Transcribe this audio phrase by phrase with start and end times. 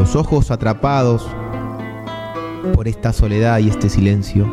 [0.00, 1.28] los ojos atrapados
[2.74, 4.50] por esta soledad y este silencio.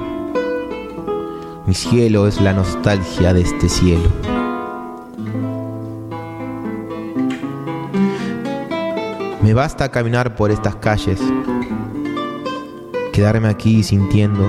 [1.66, 4.10] Mi cielo es la nostalgia de este cielo.
[9.42, 11.22] Me basta caminar por estas calles,
[13.14, 14.44] quedarme aquí sintiendo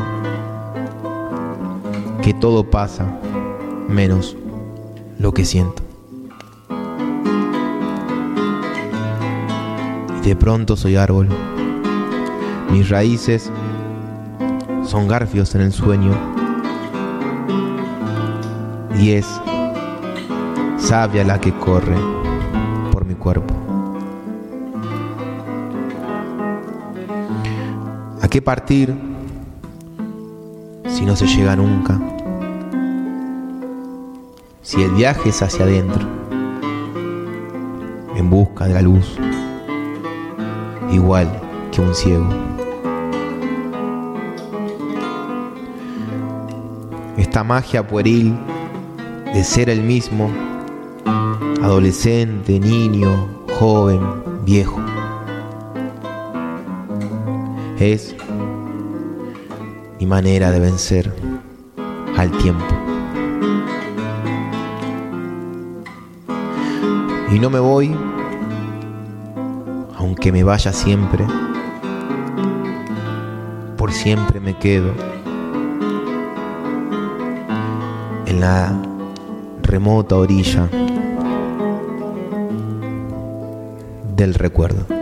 [2.22, 3.20] que todo pasa
[3.88, 4.36] menos
[5.20, 5.87] lo que siento.
[10.22, 11.28] Y de pronto soy árbol.
[12.70, 13.50] Mis raíces
[14.84, 16.12] son garfios en el sueño.
[18.98, 19.26] Y es
[20.88, 21.96] sabia la que corre
[22.92, 23.54] por mi cuerpo.
[28.22, 28.94] ¿A qué partir
[30.86, 32.00] si no se llega nunca?
[34.62, 36.06] Si el viaje es hacia adentro,
[38.16, 39.18] en busca de la luz,
[40.90, 41.28] igual
[41.72, 42.28] que un ciego.
[47.16, 48.38] Esta magia pueril
[49.34, 50.30] de ser el mismo,
[51.62, 53.28] adolescente, niño,
[53.58, 54.00] joven,
[54.44, 54.80] viejo
[57.80, 58.16] es
[60.00, 61.12] mi manera de vencer
[62.16, 62.64] al tiempo.
[67.30, 67.94] Y no me voy,
[70.18, 71.24] aunque me vaya siempre,
[73.76, 74.92] por siempre me quedo
[78.26, 78.76] en la
[79.62, 80.68] remota orilla
[84.16, 84.97] del recuerdo.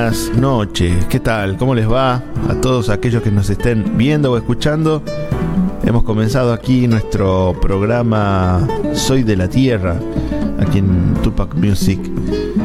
[0.00, 1.04] Buenas noches.
[1.10, 1.58] ¿Qué tal?
[1.58, 5.02] ¿Cómo les va a todos aquellos que nos estén viendo o escuchando?
[5.84, 10.00] Hemos comenzado aquí nuestro programa Soy de la Tierra,
[10.58, 12.00] aquí en Tupac Music.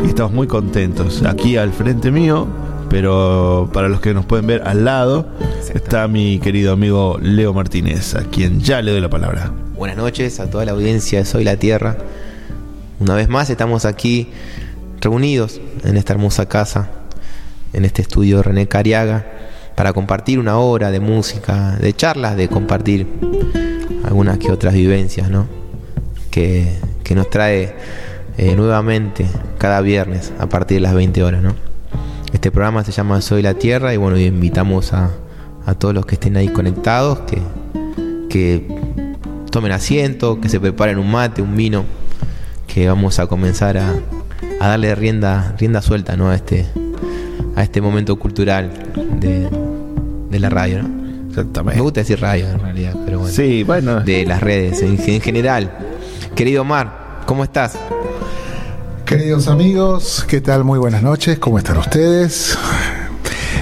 [0.02, 1.24] Y estamos muy contentos.
[1.24, 2.48] Aquí al frente mío,
[2.90, 5.28] pero para los que nos pueden ver al lado,
[5.74, 9.52] está mi querido amigo Leo Martínez, a quien ya le doy la palabra.
[9.76, 11.98] Buenas noches a toda la audiencia de Soy la Tierra.
[13.02, 14.30] Una vez más estamos aquí
[15.02, 16.95] reunidos en esta hermosa casa
[17.76, 19.26] en este estudio René Cariaga
[19.76, 23.06] para compartir una hora de música, de charlas, de compartir
[24.06, 25.48] algunas que otras vivencias, ¿no?
[26.32, 26.74] Que,
[27.14, 27.76] nos trae
[28.38, 29.26] eh, nuevamente
[29.58, 31.56] cada viernes a partir de las 20 horas, ¿no?
[32.34, 35.12] Este programa se llama Soy la Tierra y bueno, invitamos a,
[35.78, 37.40] todos los que estén ahí conectados que,
[38.30, 38.68] que
[39.50, 41.86] tomen asiento, que se preparen un mate, un vino,
[42.68, 43.94] que vamos a comenzar a,
[44.60, 46.30] a darle rienda, rienda suelta ¿no?
[46.30, 46.66] a este,
[47.56, 48.72] a este momento cultural
[49.20, 49.50] de,
[50.40, 51.30] la radio, ¿no?
[51.30, 51.78] Exactamente.
[51.78, 53.34] Me gusta decir radio en realidad, pero bueno.
[53.34, 54.02] Sí, bueno.
[54.02, 55.72] De las redes en, en general.
[56.36, 57.78] Querido Omar, ¿cómo estás?
[59.06, 60.64] Queridos amigos, ¿qué tal?
[60.64, 62.58] Muy buenas noches, ¿cómo están ustedes?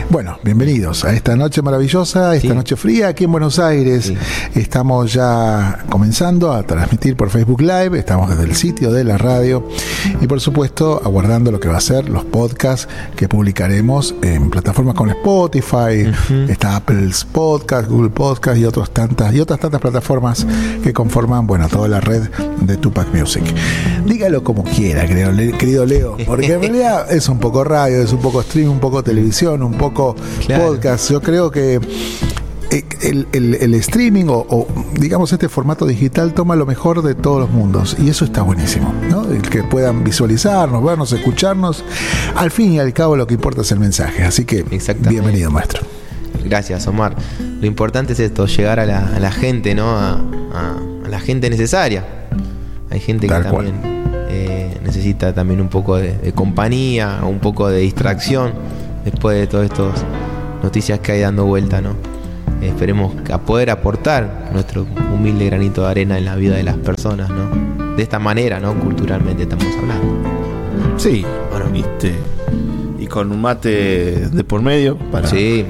[0.09, 4.13] Bueno, bienvenidos a esta noche maravillosa, esta noche fría aquí en Buenos Aires.
[4.53, 9.67] Estamos ya comenzando a transmitir por Facebook Live, estamos desde el sitio de la radio
[10.21, 14.94] y por supuesto aguardando lo que va a ser los podcasts que publicaremos en plataformas
[14.94, 16.11] como Spotify,
[16.47, 20.45] está Apple's Podcast, Google Podcast y otras tantas y otras tantas plataformas
[20.83, 22.29] que conforman, bueno, toda la red
[22.61, 23.44] de Tupac Music.
[24.05, 28.44] Dígalo como quiera, querido Leo, porque en realidad es un poco radio, es un poco
[28.44, 31.12] stream, un poco televisión, un poco podcast.
[31.12, 31.80] Yo creo que
[32.72, 32.84] eh,
[33.34, 34.68] el, streaming o,
[35.00, 38.94] digamos este formato digital toma lo mejor de todos los mundos y eso está buenísimo,
[39.10, 39.31] ¿no?
[39.31, 41.84] El que puedan visualizarnos, vernos, escucharnos,
[42.36, 45.84] al fin y al cabo lo que importa es el mensaje, así que bienvenido maestro.
[46.44, 47.16] Gracias Omar.
[47.62, 49.96] Lo importante es esto, llegar a la, gente, ¿no?
[49.96, 50.19] A,
[51.07, 52.04] la gente necesaria,
[52.89, 53.75] Hay gente que también
[54.30, 58.54] eh, necesita también un poco de, compañía, un poco de distracción
[59.03, 60.05] después de todas estas
[60.61, 62.13] noticias que hay dando vuelta, ¿no?
[62.67, 67.29] esperemos a poder aportar nuestro humilde granito de arena en la vida de las personas,
[67.29, 67.95] ¿no?
[67.95, 68.77] De esta manera, ¿no?
[68.79, 70.29] Culturalmente estamos hablando.
[70.97, 72.13] Sí, bueno, viste.
[73.00, 75.27] Y con un mate de por medio para.
[75.27, 75.65] Sí,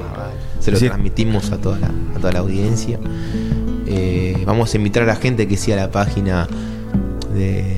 [0.60, 2.98] se lo transmitimos a toda la, a toda la audiencia.
[3.86, 6.46] Eh, vamos a invitar a la gente que siga la página
[7.34, 7.76] de,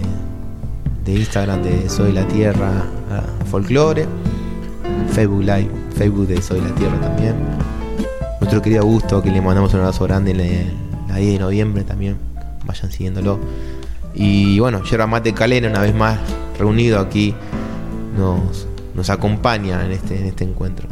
[1.05, 4.07] de Instagram de Soy la Tierra a Folklore,
[5.13, 7.35] Facebook Live, Facebook de Soy la Tierra también.
[8.41, 12.19] Nuestro querido Augusto, que le mandamos un abrazo grande en la, 10 de noviembre también.
[12.65, 13.41] Vayan siguiéndolo.
[14.15, 16.19] Y bueno, Yerba Mate Calena, una vez más
[16.59, 17.35] reunido aquí,
[18.17, 20.89] nos, nos acompaña en este, en este encuentro.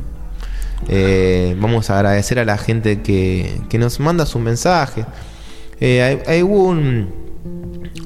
[0.89, 5.07] Eh, vamos a agradecer a la gente que, que nos manda sus mensajes.
[5.81, 7.09] Eh, hay, hay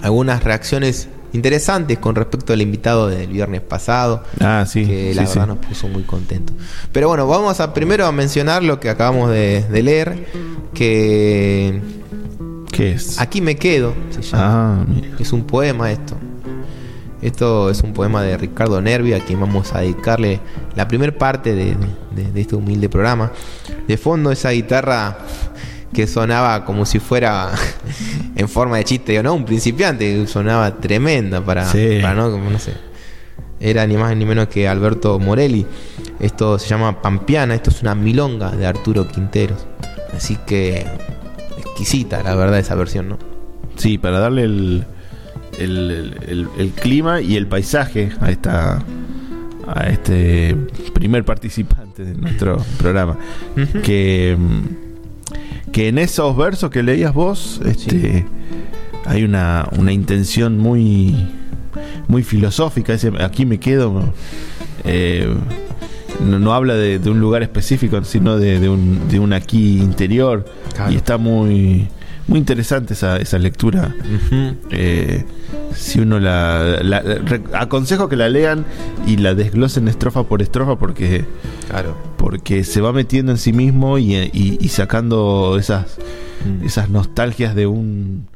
[0.02, 4.22] algunas reacciones interesantes con respecto al invitado del viernes pasado.
[4.40, 4.84] Ah, sí.
[4.84, 6.56] Que la verdad nos puso muy contentos.
[6.92, 10.26] Pero bueno, vamos a primero a mencionar lo que acabamos de, leer.
[10.74, 11.80] Que.
[12.72, 13.20] ¿Qué es?
[13.20, 14.86] Aquí me quedo, se llama.
[14.88, 16.16] Ah, es un poema esto.
[17.20, 20.40] Esto es un poema de Ricardo Nervi, a quien vamos a dedicarle
[20.76, 21.76] la primera parte de,
[22.14, 23.32] de este humilde programa.
[23.88, 25.18] De fondo, esa guitarra
[25.92, 27.50] que sonaba como si fuera
[28.36, 32.74] en forma de chiste o no, un principiante, sonaba tremenda para, para no, no sé.
[33.60, 35.66] Era ni más ni menos que Alberto Morelli.
[36.20, 39.66] Esto se llama Pampiana, esto es una milonga de Arturo Quinteros.
[40.14, 40.86] Así que
[41.56, 43.18] exquisita, la verdad, esa versión, ¿no?
[43.76, 44.84] Sí, para darle el,
[45.58, 48.82] el, el, clima y el paisaje a esta
[49.66, 50.56] a este
[50.94, 53.16] primer participante de nuestro programa.
[53.82, 54.36] Que
[55.78, 58.26] que en esos versos que leías vos, este,
[59.04, 61.28] hay una, una intención muy,
[62.08, 62.96] muy filosófica.
[63.20, 64.12] aquí me quedo.
[64.82, 65.32] Eh,
[66.26, 70.46] no, habla de, un lugar específico, sino de, un, de un aquí interior.
[70.90, 71.86] Y está muy,
[72.26, 73.94] muy interesante esa, esa lectura.
[74.72, 75.24] Eh,
[75.76, 76.80] si uno la,
[77.52, 78.64] aconsejo que la lean
[79.06, 81.24] y la desglosen estrofa por estrofa porque
[81.68, 81.96] claro.
[82.16, 85.98] porque se va metiendo en sí mismo y, sacando esas
[86.44, 86.64] mm.
[86.64, 88.28] esas nostalgias de un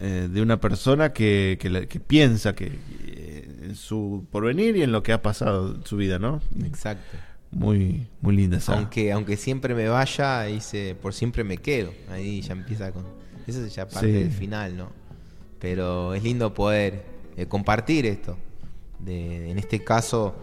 [0.00, 5.02] eh, de una persona que, que, piensa que eh, en su porvenir y en lo
[5.02, 6.40] que ha pasado en su vida, ¿no?
[6.64, 7.16] Exacto
[7.54, 8.74] muy, muy linda esa.
[8.74, 11.92] Aunque, aunque siempre me vaya, dice, por siempre me quedo.
[12.10, 13.04] Ahí ya empieza con.
[13.46, 14.90] Eso es ya parte del final, ¿no?
[15.60, 17.04] Pero es lindo poder
[17.36, 18.36] eh, compartir esto.
[18.98, 20.34] De, en este caso,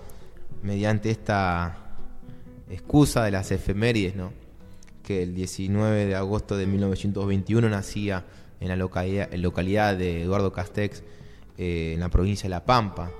[0.62, 1.80] mediante esta
[2.72, 4.32] excusa de las efemérides, ¿no?
[5.04, 8.25] Que el 19 de agosto de 1921 nacía
[8.60, 11.04] en la localidad, en localidad de Eduardo Castex,
[11.58, 13.12] eh, en la provincia de La Pampa,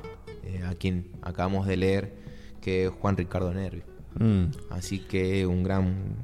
[0.43, 2.13] eh, a quien acabamos de leer
[2.62, 3.81] que es Juan Ricardo Nervi.
[4.20, 4.46] Mm.
[4.70, 6.15] Así que un gran,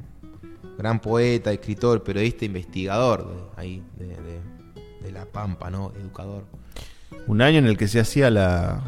[0.77, 5.93] gran poeta, escritor, periodista, investigador de, ahí, de, La Pampa, ¿no?
[5.97, 6.43] Educador.
[7.27, 8.83] Un año en el que se hacía la,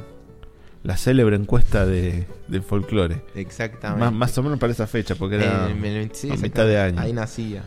[0.84, 3.22] la célebre encuesta de, del folclore.
[3.36, 4.12] Exactamente.
[4.12, 7.00] Más, o menos para esa fecha, porque era a mitad de año.
[7.00, 7.64] Ahí nacía,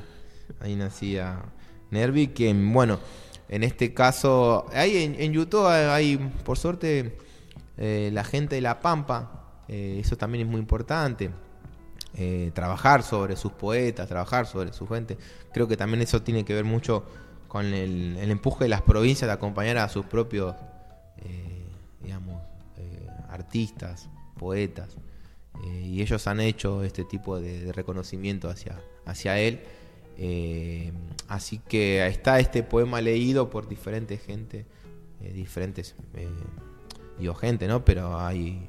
[0.60, 1.42] ahí nacía
[1.90, 2.98] Nervi, que bueno,
[3.48, 7.18] en este caso, ahí en, YouTube hay, por suerte,
[7.76, 11.30] eh, la gente de La Pampa, eh, eso también es muy importante.
[12.14, 15.16] Eh, trabajar sobre sus poetas, trabajar sobre su gente.
[15.52, 17.04] Creo que también eso tiene que ver mucho
[17.48, 20.54] con el, empuje de las provincias de acompañar a sus propios,
[22.00, 22.42] digamos,
[23.32, 24.08] artistas,
[24.38, 24.96] poetas.
[25.64, 29.60] y ellos han hecho este tipo de, reconocimiento hacia, hacia él.
[31.28, 34.66] así que está este poema leído por diferentes gente,
[35.20, 35.94] diferentes,
[37.18, 37.84] digo gente, ¿no?
[37.84, 38.68] Pero hay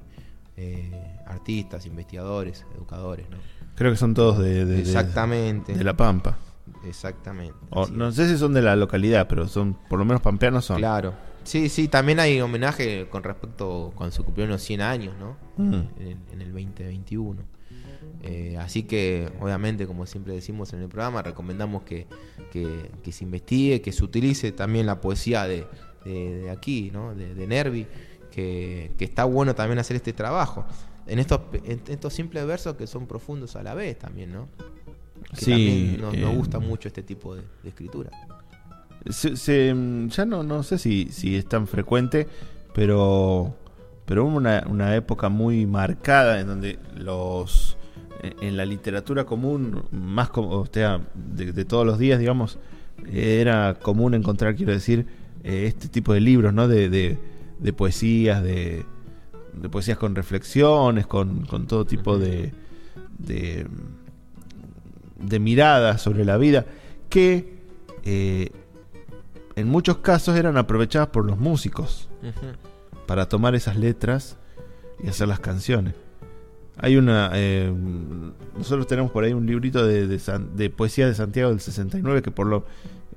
[0.56, 0.92] eh,
[1.26, 3.38] artistas, investigadores, educadores, ¿no?
[3.76, 5.74] Creo que son todos de, Exactamente.
[5.74, 6.38] De, La Pampa.
[6.86, 7.56] Exactamente.
[7.92, 10.78] no sé si son de la localidad, pero son, por lo menos pampeanos son.
[10.78, 11.14] Claro.
[11.44, 15.38] Sí, sí, también hay homenaje con respecto cuando se cumplieron los 100 años, ¿no?
[15.58, 15.84] Mm.
[16.00, 17.42] En, el 2021.
[18.22, 22.08] Eh, así que, obviamente, como siempre decimos en el programa, recomendamos que,
[22.52, 25.66] que, se investigue, que se utilice también la poesía de,
[26.06, 27.14] de, aquí, ¿no?
[27.14, 27.88] De, de Nervi
[28.34, 30.66] que, está bueno también hacer este trabajo.
[31.06, 31.42] En estos,
[31.88, 34.48] estos simples versos que son profundos a la vez también, ¿no?
[35.34, 35.98] sí.
[36.00, 38.12] nos, eh, gusta mucho este tipo de, escritura.
[39.06, 42.28] Ya no, no sé si, si es tan frecuente,
[42.74, 43.56] pero,
[44.06, 47.78] pero hubo una, una época muy marcada en donde los
[48.24, 52.58] en la literatura común, más como, o sea, de, todos los días, digamos,
[53.12, 55.06] era común encontrar, quiero decir,
[55.44, 56.68] eh, este tipo de libros, ¿no?
[56.68, 58.86] De, de, poesías, de,
[59.70, 62.54] poesías con reflexiones, con, con todo tipo de,
[63.18, 63.68] de,
[65.20, 66.66] de, miradas sobre la vida,
[67.10, 67.58] que
[68.06, 68.52] eh,
[69.56, 72.10] en muchos casos eran aprovechadas por los músicos
[73.06, 74.38] para tomar esas letras
[75.04, 75.94] y hacer las canciones.
[76.78, 77.32] Hay una.
[77.34, 77.72] Eh,
[78.58, 82.48] nosotros tenemos por ahí un librito de, de, poesía de Santiago del 69 que por
[82.48, 82.66] lo.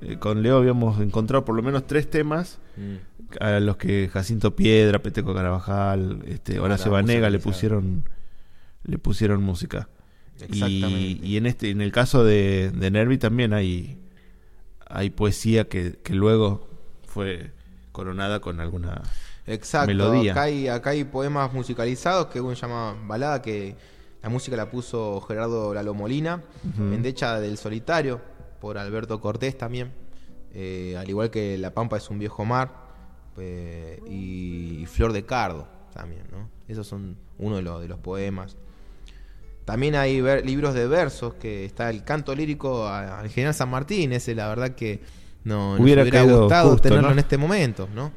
[0.02, 3.42] Eh, con Leo habíamos encontrado por lo menos tres temas mm.
[3.42, 8.04] a los que Jacinto Piedra, Peteco Carabajal, este, Horacio Banega le pusieron
[8.84, 9.88] le pusieron música.
[10.52, 13.98] Y, y, en este en el caso de, de Nervi también hay
[14.88, 16.68] hay poesía que, que luego
[17.06, 17.52] fue
[17.92, 19.02] coronada con alguna
[19.46, 23.76] Exacto, Acá hay, acá hay poemas musicalizados que uno llama balada, que
[24.22, 26.42] la música la puso Gerardo Lalo Molina,
[27.00, 28.20] Decha del Solitario,
[28.60, 29.92] por Alberto Cortés también,
[30.52, 32.86] eh, al igual que La Pampa es un viejo mar,
[33.38, 36.48] eh, y, Flor de Cardo también, ¿no?
[36.66, 38.56] Esos son uno de los, de los poemas.
[39.66, 44.32] También hay libros de versos, que está el canto lírico al general San Martín, ese
[44.32, 45.00] la verdad que
[45.42, 48.12] no, nos hubiera, gustado tenerlo en este momento, ¿no?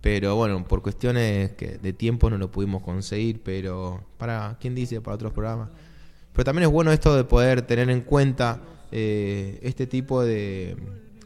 [0.00, 5.02] Pero bueno, por cuestiones que de tiempo no lo pudimos conseguir, pero para, ¿quién dice?
[5.02, 5.68] Para otros programas.
[6.32, 10.78] Pero también es bueno esto de poder tener en cuenta eh, este tipo de,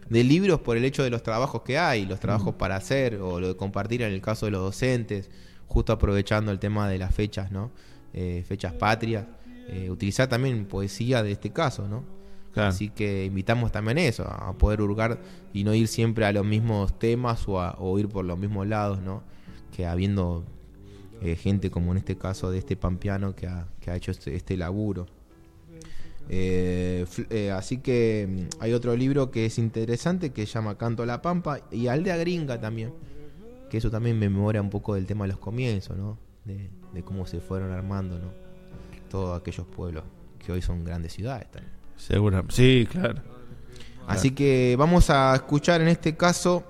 [0.09, 3.39] de, libros por el hecho de los trabajos que hay, los trabajos para hacer o
[3.39, 5.31] lo de compartir en el caso de los docentes,
[5.69, 7.71] justo aprovechando el tema de las fechas, ¿no?
[8.13, 9.27] Eh, fechas patrias.
[9.73, 12.03] Eh, utilizar también poesía de este caso, ¿no?
[12.57, 15.21] Así que invitamos también eso, a poder hurgar
[15.53, 19.01] y no ir siempre a los mismos temas o, a, ir por los mismos lados,
[19.01, 19.23] ¿no?
[19.75, 20.45] Que habiendo
[21.23, 24.35] eh, gente como en este caso de este pampeano que ha, que ha hecho este,
[24.35, 25.07] este laburo.
[26.29, 31.03] Eh, eh, así que mm, hay otro libro que es interesante que se llama Canto
[31.05, 32.93] a la Pampa y Aldea Gringa también,
[33.71, 36.19] que eso también me memora un poco del tema de los comienzos, ¿no?
[36.45, 38.40] De, de cómo se fueron armando, ¿no?
[39.11, 40.05] Todos aquellos pueblos
[40.39, 41.75] que hoy son grandes ciudades también.
[41.97, 43.21] Seguro, sí, claro.
[44.07, 46.65] Así que vamos a escuchar en este caso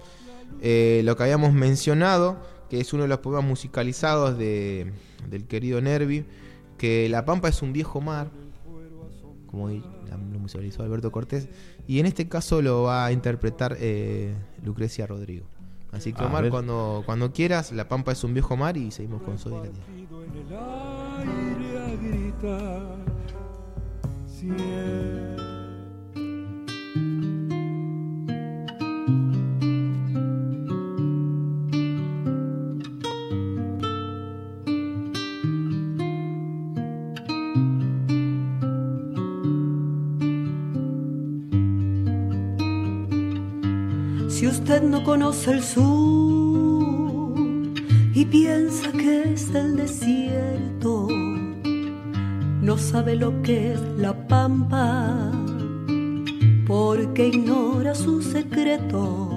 [0.61, 2.37] eh, lo que habíamos mencionado,
[2.69, 4.93] que es uno de los poemas musicalizados de,
[5.29, 6.27] del querido Nervi,
[6.77, 8.31] que La Pampa es un viejo mar,
[9.47, 11.49] como lo musicalizó Alberto Cortés,
[11.87, 15.47] y en este caso lo va a interpretar eh, Lucrecia Rodrigo.
[15.93, 19.39] Así que Omar, cuando, cuando quieras, La Pampa es un viejo mar y seguimos con
[19.39, 19.55] Soy
[44.29, 47.35] si usted no conoce el sur
[48.15, 50.30] y piensa que es el desierto,
[52.81, 55.31] sabe lo que es la pampa,
[56.67, 59.29] porque ignora sus secretos.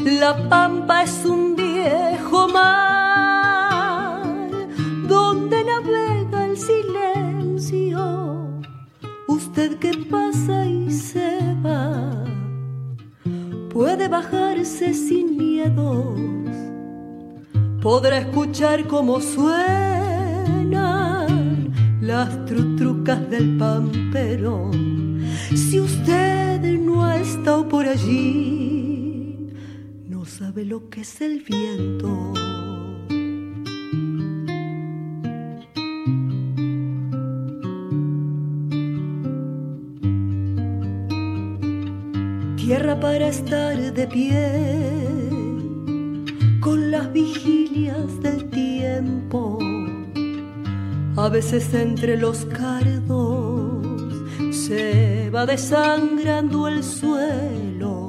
[0.00, 4.22] La pampa es un viejo mar
[5.08, 8.00] donde navega el silencio.
[9.26, 12.24] Usted que pasa y se va,
[13.70, 16.20] puede bajarse sin miedos,
[17.82, 19.97] podrá escuchar cómo suena
[22.08, 24.70] las trutrucas del pampero.
[25.54, 29.36] Si usted no ha estado por allí,
[30.08, 32.32] no sabe lo que es el viento.
[42.56, 44.47] Tierra para estar de pie
[51.40, 53.86] entre los cardos
[54.50, 58.08] se va desangrando el suelo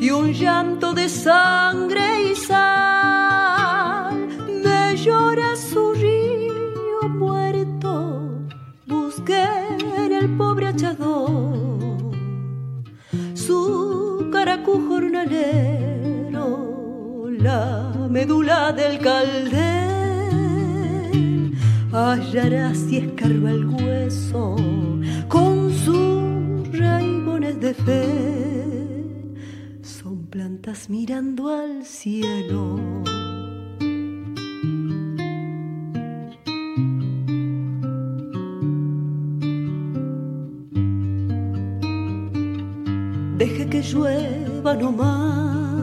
[0.00, 4.14] y un llanto de sangre y sal
[4.62, 8.46] me llora su río muerto.
[8.86, 9.44] Busqué
[9.96, 12.12] en el pobre achador
[13.34, 16.38] su caracu jornalero,
[17.28, 19.91] la médula del caldero
[21.92, 24.56] hallará si escarba el hueso
[25.28, 29.34] con sus raigones de fe.
[29.82, 32.80] Son plantas mirando al cielo.
[43.36, 45.82] Deje que llueva no más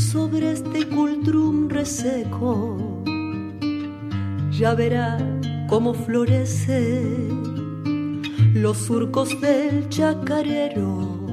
[0.00, 2.75] sobre este cultrum reseco,
[4.58, 5.18] ya verá
[5.68, 7.02] cómo florece
[8.54, 11.26] los surcos del chacarero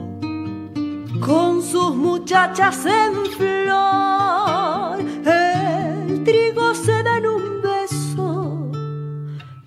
[1.21, 4.99] con sus muchachas en flor.
[5.25, 8.71] El trigo se da en un beso,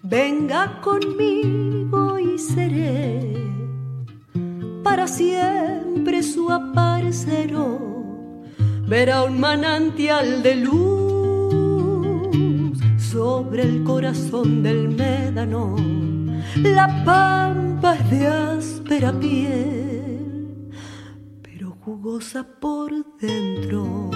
[0.02, 3.32] venga conmigo y seré
[4.82, 7.80] para siempre su aparecero.
[8.86, 11.05] Verá un manantial de luz
[13.16, 15.74] sobre el corazón del médano.
[16.62, 19.96] La pampa es de áspera piel
[21.86, 24.10] jugosa por dentro.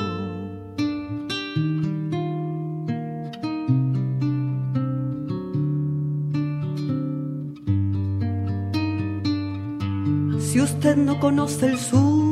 [10.40, 12.26] Si usted no conoce el sur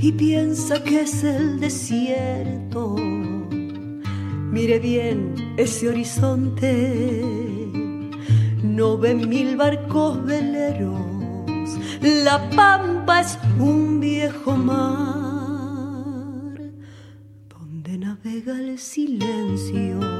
[0.00, 3.15] y piensa que es el desierto,
[4.56, 6.72] mire bien ese horizonte,
[8.62, 11.16] no ve mil barcos veleros
[12.00, 14.86] la pampa es un viejo mar
[17.50, 20.15] donde navega el silencio.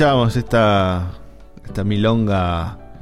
[0.00, 1.10] Escuchábamos esta,
[1.62, 2.96] esta milonga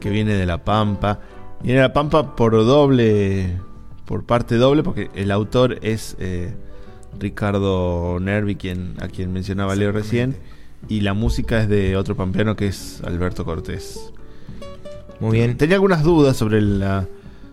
[0.00, 1.18] que viene de La Pampa.
[1.62, 3.58] Viene de La Pampa por doble,
[4.04, 6.52] por parte doble, porque el autor es eh,
[7.18, 10.36] Ricardo Nervi, quien, a quien mencionaba Leo recién,
[10.90, 14.12] y la música es de otro pampeano que es Alberto Cortés.
[15.20, 15.56] Muy bien.
[15.56, 17.08] Tenía algunas dudas sobre la,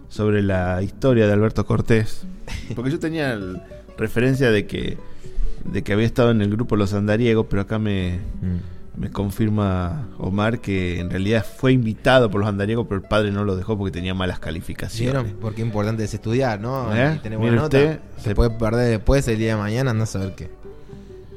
[0.10, 2.28] sobre la historia de Alberto Cortés,
[2.76, 3.40] porque yo tenía
[3.98, 4.98] referencia de que
[5.72, 9.02] de que había estado en el grupo Los Andariegos, pero acá me, mm.
[9.02, 13.44] me confirma Omar que en realidad fue invitado por los Andariegos, pero el padre no
[13.44, 15.24] lo dejó porque tenía malas calificaciones.
[15.24, 15.40] ¿Vieron?
[15.40, 16.96] Porque importante es estudiar, ¿no?
[16.96, 17.16] ¿Eh?
[17.16, 18.00] Y tener buena nota.
[18.18, 20.50] se puede perder después el día de mañana, no saber qué.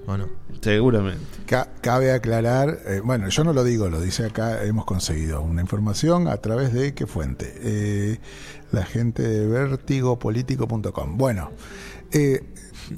[0.07, 0.41] ¿O no?
[0.61, 1.25] Seguramente.
[1.81, 6.29] cabe aclarar, eh, bueno, yo no lo digo, lo dice acá, hemos conseguido una información
[6.29, 7.55] a través de qué fuente.
[7.63, 8.19] Eh,
[8.71, 11.17] la gente de vertigopolitico.com.
[11.17, 11.51] Bueno,
[12.13, 12.43] eh,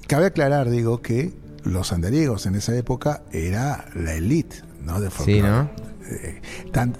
[0.06, 1.32] Cabe aclarar, digo, que
[1.64, 5.00] los andariegos en esa época era la elite, ¿no?
[5.00, 5.40] De folclore.
[5.40, 5.70] Sí, ¿no?
[6.10, 6.42] Eh,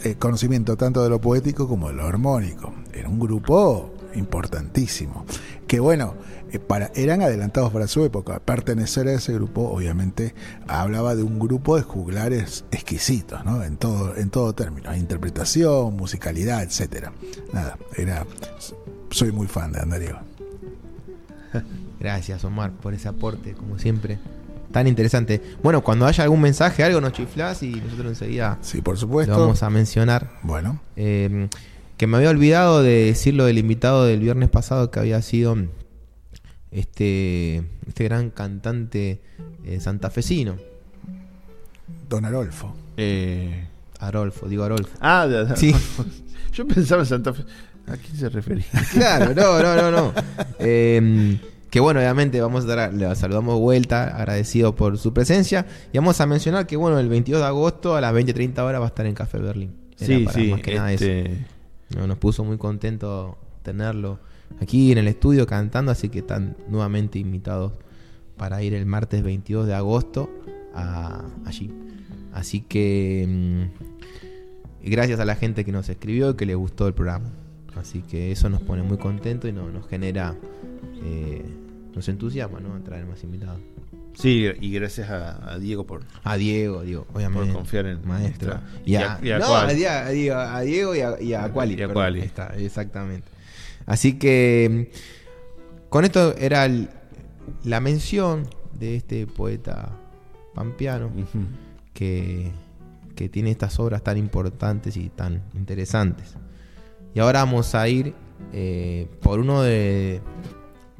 [0.04, 2.72] eh, conocimiento tanto de lo poético como de lo armónico.
[2.92, 5.26] Era un grupo importantísimo.
[5.66, 6.14] Que bueno,
[6.50, 8.40] eh, para, eran adelantados para su época.
[8.40, 10.34] Pertenecer a ese grupo, obviamente,
[10.68, 13.62] hablaba de un grupo de juglares exquisitos, ¿no?
[13.62, 14.94] En todo, en todo término.
[14.94, 17.12] Interpretación, musicalidad, etcétera.
[17.52, 18.26] Nada, era.
[19.10, 20.18] Soy muy fan de Andariego.
[22.02, 24.18] Gracias, Omar, por ese aporte, como siempre.
[24.72, 25.40] Tan interesante.
[25.62, 29.34] Bueno, cuando haya algún mensaje, algo nos chiflás y nosotros enseguida sí, por supuesto.
[29.34, 30.28] lo vamos a mencionar.
[30.42, 30.80] Bueno.
[30.96, 31.48] Em,
[31.96, 35.56] que me había olvidado de decirlo del invitado del viernes pasado que había sido
[36.72, 39.20] este, este gran cantante
[39.64, 40.56] eh, santafesino.
[42.08, 42.74] Don Arolfo.
[42.96, 43.68] Eh,
[44.00, 44.96] Arolfo, digo Arolfo.
[45.00, 45.72] Ah, sí.
[46.52, 47.44] Yo pensaba en Santa Fe.
[47.86, 48.66] ¿A quién se refería?
[48.90, 50.12] Claro, no, no, no, no.
[50.58, 51.38] Eh,
[51.72, 55.64] que bueno, obviamente vamos a dar, le saludamos de vuelta, agradecido por su presencia.
[55.90, 58.84] Y vamos a mencionar que bueno, el 22 de agosto a las 20.30 horas va
[58.84, 59.74] a estar en Café Berlín.
[59.96, 61.46] sí, sí, más que nada este
[62.06, 64.18] nos puso muy contento tenerlo
[64.60, 67.72] aquí en el estudio cantando, así que están nuevamente invitados
[68.36, 70.28] para ir el martes 22 de agosto
[70.74, 71.70] a, allí.
[72.34, 76.92] Así que mm, gracias a la gente que nos escribió y que le gustó el
[76.92, 77.30] programa.
[77.76, 80.36] Así que eso nos pone muy contentos y nos genera
[81.02, 81.61] eh,
[81.94, 82.80] nos entusiasma, ¿no?
[82.82, 83.60] traer más invitados.
[84.14, 86.02] Sí, y gracias a, Diego por.
[86.22, 87.46] A Diego, Diego, obviamente.
[87.46, 88.60] Por confiar en maestro.
[88.84, 92.20] Y a, no, a, Diego, a, Diego y a, y a Quali.
[92.20, 93.26] Está, exactamente.
[93.86, 94.90] Así que
[95.88, 96.68] con esto era
[97.64, 99.96] la mención de este poeta
[100.54, 101.10] pampeano
[101.94, 102.52] que,
[103.16, 106.36] que tiene estas obras tan importantes y tan interesantes.
[107.14, 108.14] Y ahora vamos a ir
[108.52, 110.20] eh, por uno de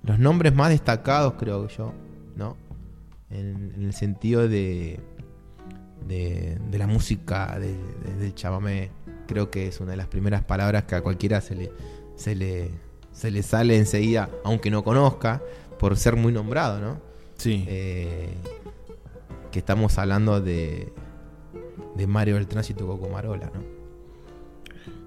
[0.03, 1.93] los nombres más destacados, creo yo,
[2.37, 2.57] ¿no?
[3.31, 5.01] En, el sentido de,
[6.07, 7.75] de, la música de,
[8.19, 8.91] del chamamé,
[9.27, 11.73] creo que es una de las primeras palabras que a cualquiera se le,
[12.17, 12.71] se le,
[13.13, 15.43] se le sale enseguida, aunque no conozca,
[15.79, 17.01] por ser muy nombrado, ¿no?
[17.37, 17.65] Sí.
[17.69, 18.35] Eh,
[19.51, 20.93] que estamos hablando de,
[21.95, 23.61] de Mario del Tránsito Cocomarola, ¿no?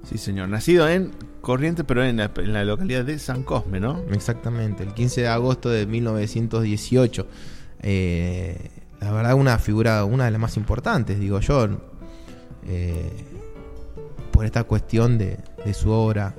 [0.03, 0.49] Sí, señor.
[0.49, 1.11] Nacido en
[1.45, 4.01] Corriente, pero en la, en la, localidad de San Cosme, ¿no?
[4.11, 7.27] Exactamente, el 15 de agosto de 1918.
[7.83, 11.67] Eh, la verdad, una figura, una de las más importantes, digo yo,
[12.65, 13.11] eh,
[14.31, 15.37] por esta cuestión de,
[15.75, 16.33] su obra,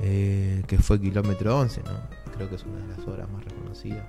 [0.00, 1.92] eh, que fue Kilómetro 11, ¿no?
[2.34, 4.06] Creo que es una de las obras más reconocidas.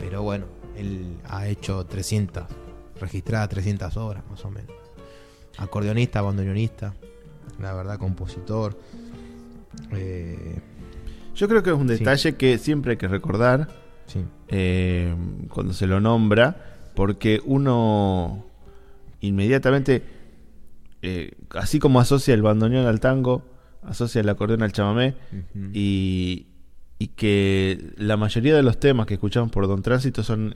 [0.00, 0.46] Pero bueno,
[0.76, 2.42] él ha hecho 300,
[3.00, 4.74] registrada 300 obras más o menos.
[5.58, 6.92] Acordeonista, bandoneonista,
[7.60, 8.76] la verdad, compositor.
[9.92, 10.60] Eh,
[11.34, 12.36] Yo creo que es un detalle sí.
[12.36, 13.68] que siempre hay que recordar
[14.06, 14.24] sí.
[14.48, 15.14] eh,
[15.48, 18.44] cuando se lo nombra, porque uno
[19.20, 20.02] inmediatamente,
[21.02, 23.42] eh, así como asocia el bandoneón al tango,
[23.82, 25.70] asocia el acordeón al chamamé, uh -huh.
[25.74, 26.46] y,
[26.98, 30.54] y, que la mayoría de los temas que escuchamos por Don Tránsito son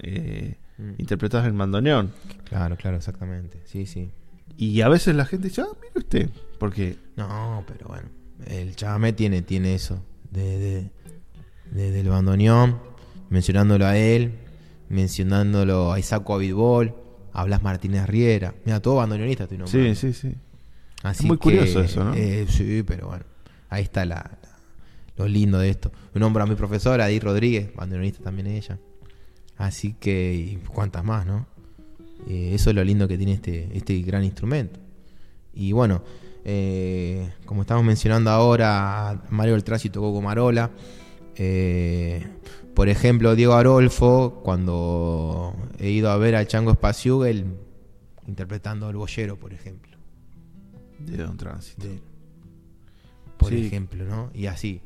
[0.78, 0.94] mm.
[0.98, 2.12] interpretados en bandoneón.
[2.44, 3.61] Claro, claro, exactamente.
[3.64, 4.11] Sí, sí.
[4.56, 6.96] Y a veces la gente dice, ah, mire usted, porque...
[7.16, 8.09] No, pero bueno,
[8.46, 10.90] el chamamé tiene, tiene eso, de, de,
[11.70, 12.79] de, del bandoneón,
[13.29, 14.33] mencionándolo a él,
[14.88, 16.94] mencionándolo a Isaco Abitbol,
[17.33, 18.55] a Blas Martínez Riera.
[18.64, 19.94] Mira, todo bandoneonista estoy nombrando.
[19.94, 20.35] Sí, sí, sí.
[21.03, 22.14] Así es muy que, curioso eso, ¿no?
[22.14, 23.24] Eh, sí, pero bueno,
[23.68, 24.59] ahí está la, la,
[25.16, 25.90] lo lindo de esto.
[26.14, 28.79] Un hombre a mi profesora, Adi Rodríguez, bandoneonista también ella.
[29.57, 31.46] Así que, y cuántas más, ¿no?
[32.29, 34.79] Eh, eso es lo lindo que tiene este, este gran instrumento.
[35.55, 36.03] Y bueno,
[36.44, 40.70] eh, como estamos mencionando ahora, Mario del Tránsito Coco Marola.
[41.37, 42.26] Eh,
[42.74, 47.31] por ejemplo, Diego Arolfo, cuando he ido a ver al Chango Espaciuga,
[48.26, 49.96] interpretando el boyero, por ejemplo.
[50.98, 51.87] De Don Tránsito.
[51.87, 52.00] De,
[53.37, 53.66] por sí.
[53.66, 54.31] ejemplo, ¿no?
[54.35, 54.83] Y así.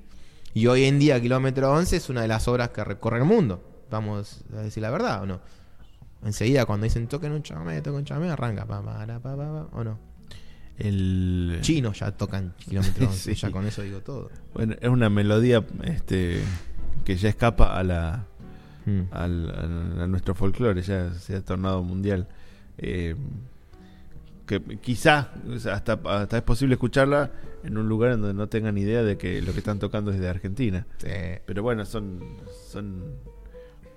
[0.55, 3.85] Y hoy en día, Kilómetro 11 es una de las obras que recorre el mundo.
[3.91, 5.41] Vamos a decir la verdad, ¿o no?
[6.25, 8.65] Enseguida, cuando dicen toquen un chamamé, toquen un chamamé, arranca.
[8.65, 10.14] Pa, pa, pa, ¿O no?
[10.79, 13.35] El chino ya tocan kilómetros, sí.
[13.35, 14.31] ya con eso digo todo.
[14.53, 16.41] Bueno, es una melodía este
[17.05, 18.27] que ya escapa a la
[18.87, 19.03] hmm.
[19.13, 22.29] al, a, nuestro folclore, ya se ha tornado mundial.
[22.79, 23.15] Eh,
[24.47, 25.29] que quizás
[25.71, 27.31] hasta, hasta es posible escucharla
[27.63, 30.21] en un lugar en donde no tengan idea de que lo que están tocando es
[30.21, 30.87] de Argentina.
[30.99, 31.09] Sí.
[31.47, 32.21] Pero bueno, son,
[32.69, 33.15] son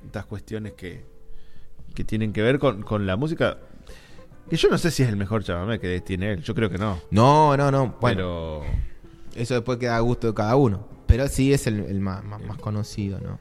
[0.05, 1.03] estas cuestiones que,
[1.93, 3.57] que tienen que ver con, con la música
[4.49, 6.77] que yo no sé si es el mejor chamamé que tiene él, yo creo que
[6.77, 6.99] no.
[7.11, 7.97] No, no, no.
[7.99, 8.63] Bueno, pero
[9.35, 10.87] eso después queda a gusto de cada uno.
[11.07, 13.39] Pero sí es el, el más, más, más, conocido, ¿no?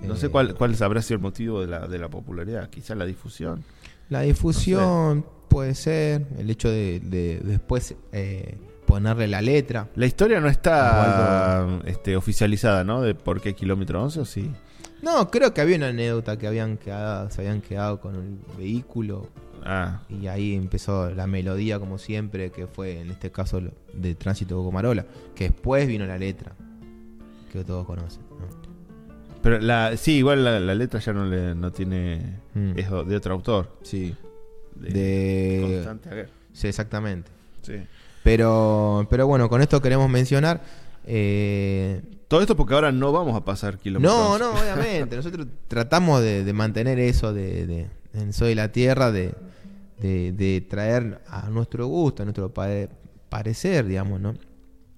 [0.00, 2.96] No eh, sé cuál, cuál habrá sido el motivo de la, de la popularidad, quizás
[2.96, 3.64] la difusión.
[4.08, 5.28] La difusión no sé.
[5.48, 9.88] puede ser, el hecho de, de, de después eh, ponerle la letra.
[9.94, 13.02] La historia no está este, oficializada, ¿no?
[13.02, 14.50] De por qué kilómetro 11 o sí.
[15.02, 19.28] No, creo que había una anécdota que habían quedado, se habían quedado con el vehículo
[19.64, 20.02] Ah.
[20.08, 23.60] Y ahí empezó la melodía, como siempre, que fue en este caso
[23.92, 25.06] de Tránsito Cocomarola.
[25.34, 26.52] Que después vino la letra,
[27.52, 28.22] que todos conocen.
[28.30, 28.70] ¿no?
[29.42, 32.40] Pero la, sí, igual la, la, letra ya no, le, no tiene.
[32.54, 32.78] Mm.
[32.78, 33.76] Es de otro autor.
[33.82, 34.14] Sí.
[34.74, 34.90] De.
[34.90, 36.30] de Constante Aguer.
[36.52, 37.30] Sí, exactamente.
[37.62, 37.74] Sí.
[38.22, 40.60] Pero, pero bueno, con esto queremos mencionar.
[41.06, 44.14] Eh, todo esto porque ahora no vamos a pasar kilómetros.
[44.14, 45.16] No, no, obviamente.
[45.16, 49.34] Nosotros tratamos de, de mantener eso de, de, en Soy la Tierra, de,
[49.98, 52.88] de, traer a nuestro gusto, a nuestro pare,
[53.28, 54.34] parecer, digamos, ¿no?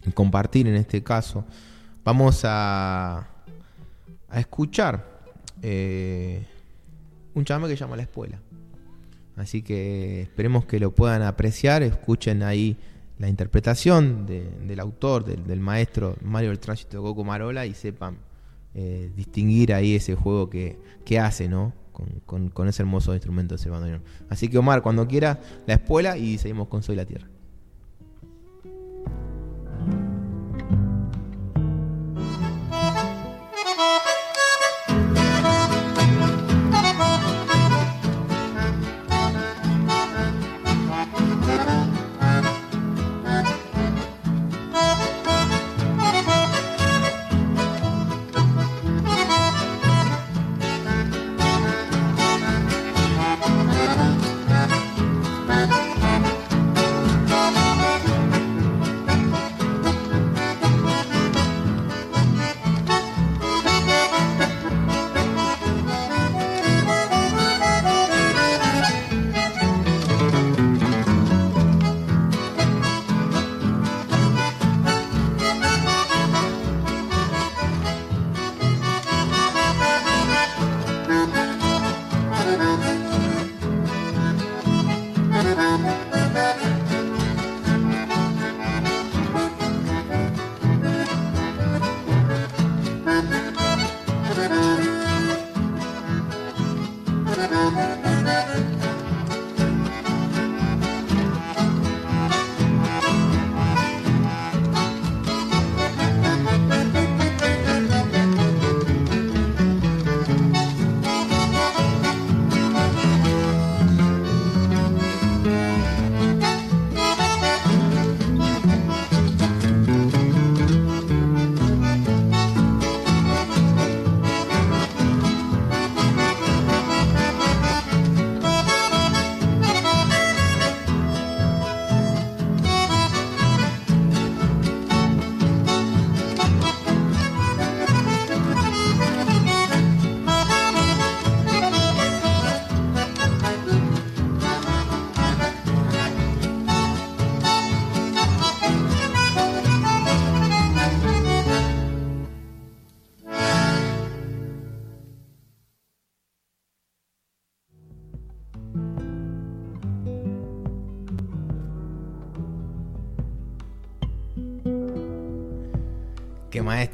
[0.05, 1.45] Y compartir en este caso.
[2.05, 3.29] Vamos a,
[4.29, 5.05] a escuchar
[5.63, 6.45] eh,
[7.35, 8.41] un chame que llama La Espuela.
[9.37, 12.77] Así que esperemos que lo puedan apreciar, escuchen ahí
[13.19, 18.19] la interpretación de, del autor, del, del, maestro Mario del Tránsito Coco Marola y sepan
[18.75, 21.73] eh, distinguir ahí ese juego que, que hace, ¿no?
[21.93, 24.03] Con, con, con, ese hermoso instrumento ese bandoneón.
[24.31, 27.29] Así que Omar, cuando quiera, la espuela y seguimos con Soy la Tierra.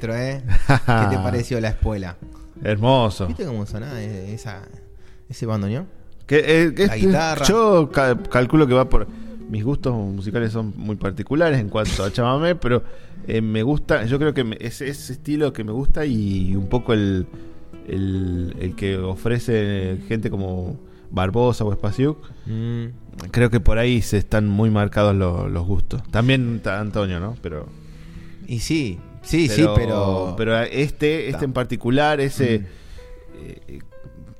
[0.06, 0.42] Maestro, ¿eh?
[0.68, 2.16] ¿Qué te pareció la espuela?
[2.62, 3.26] Hermoso.
[3.26, 4.62] ¿Viste cómo sonaba esa,
[5.28, 5.86] ese bandoneón?
[6.26, 7.44] Que, eh, La guitarra.
[7.46, 9.06] Yo ca- calculo que va por.
[9.48, 12.82] Mis gustos musicales son muy particulares en cuanto a chamamé, pero
[13.26, 14.04] eh, me gusta.
[14.04, 17.26] Yo creo que me- es ese estilo que me gusta y un poco el,
[17.86, 20.78] el, el que ofrece gente como
[21.10, 22.18] Barbosa o Espaciuc.
[22.46, 22.86] Mm,
[23.32, 26.02] Creo que por ahí se están muy marcados lo- los gustos.
[26.10, 27.34] También Antonio, ¿no?
[27.42, 27.66] Pero.
[28.46, 28.98] y sí,
[29.28, 30.34] sí, sí, pero.
[30.36, 32.64] pero este este en particular ese Mm.
[33.40, 33.78] eh,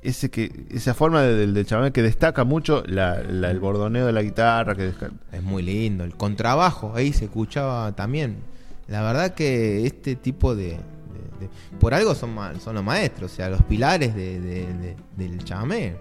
[0.01, 4.05] ese que esa forma de- del del chamamé que destaca mucho la, la- el bordoneo
[4.05, 6.03] de la guitarra que desca- Es muy lindo.
[6.05, 8.37] El contrabajo, ahí se escuchaba también.
[8.87, 10.63] La verdad que este tipo de.
[10.69, 10.77] de-
[11.41, 11.49] de-
[11.79, 15.43] por algo son, ma- son los maestros, o sea, los pilares de, de- de- del
[15.43, 15.95] chamamé.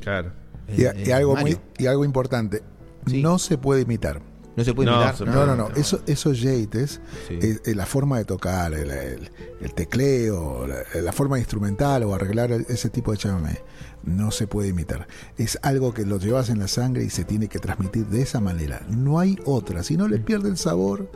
[0.00, 0.32] claro
[0.68, 2.62] Y, El- y el algo muy, y algo importante,
[3.06, 3.20] Sí.
[3.20, 4.22] no se puede imitar.
[4.56, 5.26] No se puede No, imitar.
[5.28, 5.68] No, no, no.
[5.76, 7.34] Eso, esos yates, Sí.
[7.40, 12.14] eh, eh, la forma de tocar, el, el- el tecleo, la, la forma instrumental o
[12.14, 13.58] arreglar el- ese tipo de chamamé,
[14.02, 15.06] no se puede imitar.
[15.38, 18.40] Es algo que lo llevas en la sangre y se tiene que transmitir de esa
[18.40, 18.84] manera.
[18.88, 19.82] No hay otra.
[19.82, 21.10] Si no le pierde el sabor,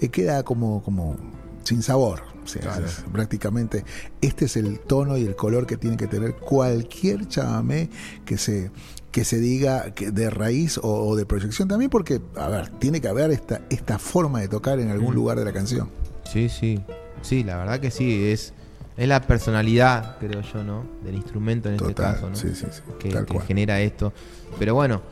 [0.00, 1.16] eh, queda como, como
[1.64, 2.22] sin sabor.
[2.42, 2.86] O sea, Claro.
[2.86, 3.84] es- prácticamente
[4.22, 7.90] este es el tono y el color que tiene que tener cualquier chamamé
[8.24, 8.70] que se
[9.10, 13.00] que se diga que de raíz o, o de proyección también porque a ver tiene
[13.00, 15.16] que haber esta esta forma de tocar en algún Mm.
[15.16, 15.88] lugar de la canción
[16.24, 16.80] Sí, sí.
[17.22, 18.26] Sí, la verdad que sí.
[18.30, 18.52] Es,
[18.96, 20.84] es la personalidad, creo yo, ¿no?
[21.04, 22.36] Del instrumento en este caso, ¿no?
[22.36, 24.12] sí sí sí que, genera esto.
[24.58, 25.02] Pero bueno,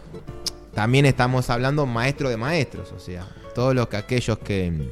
[0.75, 4.91] también estamos hablando maestro de maestros, o sea, todos los que aquellos que,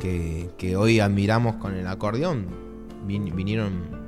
[0.00, 2.46] que, que hoy admiramos con el acordeón
[3.06, 3.99] vin- vinieron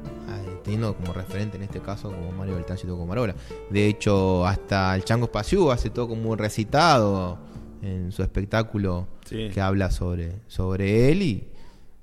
[0.62, 3.34] teniendo como referente en este caso como Mario Beltrán y Toco Marola.
[3.70, 7.38] De hecho, hasta el Chango Espaciú hace todo como un recitado
[7.82, 9.48] en su espectáculo Sí.
[9.52, 11.44] que habla sobre, sobre él y,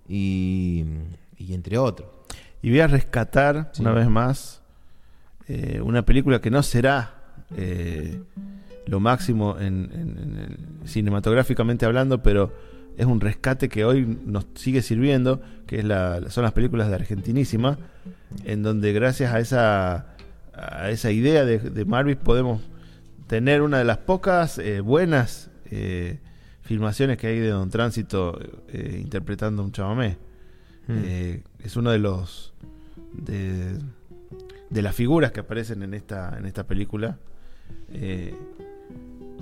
[0.07, 0.85] y,
[1.37, 2.07] y entre otros.
[2.61, 3.81] y voy a rescatar Sí.
[3.81, 4.61] una vez más
[5.47, 7.15] eh, una película que no será
[7.55, 8.21] eh,
[8.85, 10.37] lo máximo en, en- en
[10.83, 12.51] el- cinematográficamente hablando pero
[12.97, 16.95] es un rescate que hoy nos sigue sirviendo que es la, son las películas de
[16.95, 17.77] Argentinísima
[18.43, 20.15] en donde gracias a esa
[20.53, 22.59] a esa idea de, de Marvis podemos
[23.27, 26.17] tener una de las pocas eh, buenas eh,
[26.63, 30.17] filmaciones que hay de Don Tránsito eh, interpretando un chamamé.
[30.87, 30.97] Mm.
[31.05, 32.51] Eh, es uno de los
[33.13, 33.77] de,
[34.71, 37.17] de las figuras que aparecen en esta en esta película
[37.93, 38.33] Eh,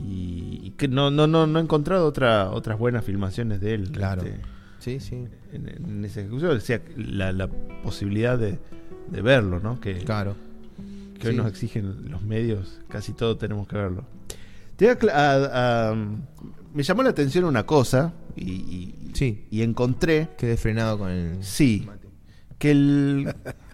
[0.05, 3.91] y, y que no, no, no, no he encontrado otra, otras buenas filmaciones de él
[3.91, 4.23] Claro.
[4.23, 4.41] este,
[4.79, 5.27] Sí, sí.
[5.57, 7.47] En, en esa ejecución o sea la, la
[7.83, 8.57] posibilidad de,
[9.11, 9.79] de verlo ¿no?
[9.81, 10.35] que, Claro.
[11.19, 14.05] que hoy nos exigen los medios, casi todo tenemos que verlo.
[14.75, 15.95] Te voy a a- a-
[16.73, 19.47] me llamó la atención una cosa y, y- Sí.
[19.49, 21.43] y encontré, Quedé frenado con el.
[21.43, 21.87] sí,
[22.59, 23.33] que el...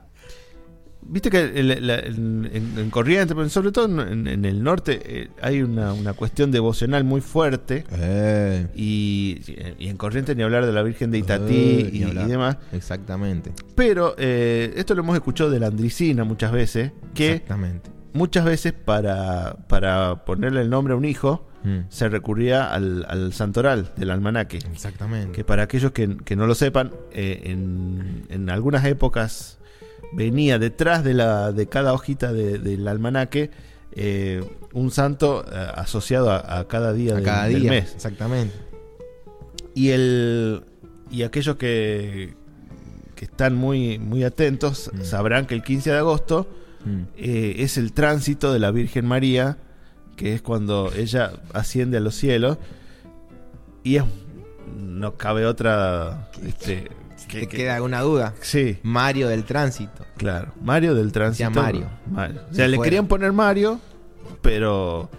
[1.07, 4.99] Viste que el- la- en, en- en Corrientes, pero sobre todo en, en el norte,
[5.03, 7.83] eh, hay una, una cuestión devocional muy fuerte.
[7.91, 9.41] Eh, Y,
[9.79, 12.57] y en Corrientes ni hablar de la Virgen de Itatí eh, y, demás.
[12.71, 13.51] Exactamente.
[13.75, 17.89] Pero eh, esto lo hemos escuchado de la Andricina muchas veces, que Exactamente.
[18.13, 21.85] muchas veces para, para ponerle el nombre a un hijo Mm.
[21.87, 24.57] se recurría al, al santoral del almanaque.
[24.69, 25.31] Exactamente.
[25.31, 29.59] Que para aquellos que, que no lo sepan, eh, en, en algunas épocas
[30.15, 33.49] venía detrás de, la, de cada hojita de- del almanaque
[33.95, 37.69] eh, un santo eh, asociado a, a cada día, A del- cada del día.
[37.71, 37.93] mes.
[37.93, 38.55] Exactamente.
[39.75, 40.63] Y el
[41.11, 42.33] y aquellos que,
[43.15, 45.01] que están muy, muy atentos Mm.
[45.03, 46.47] sabrán que el 15 de agosto
[46.85, 47.01] Mm.
[47.17, 49.57] eh, es el tránsito de la Virgen María,
[50.17, 52.57] que es cuando ella asciende a los cielos.
[53.83, 54.03] Y es-
[54.77, 56.29] no cabe otra.
[56.45, 56.89] Este,
[57.33, 58.33] que- ¿Te que- queda alguna duda?
[58.41, 60.05] Sí, Mario del tránsito.
[60.17, 60.53] claro.
[60.61, 61.49] Mario del tránsito.
[61.51, 61.87] Mario.
[62.09, 62.41] Mario.
[62.49, 62.89] O sea, le fuera.
[62.89, 63.79] querían poner Mario,
[64.41, 65.09] pero,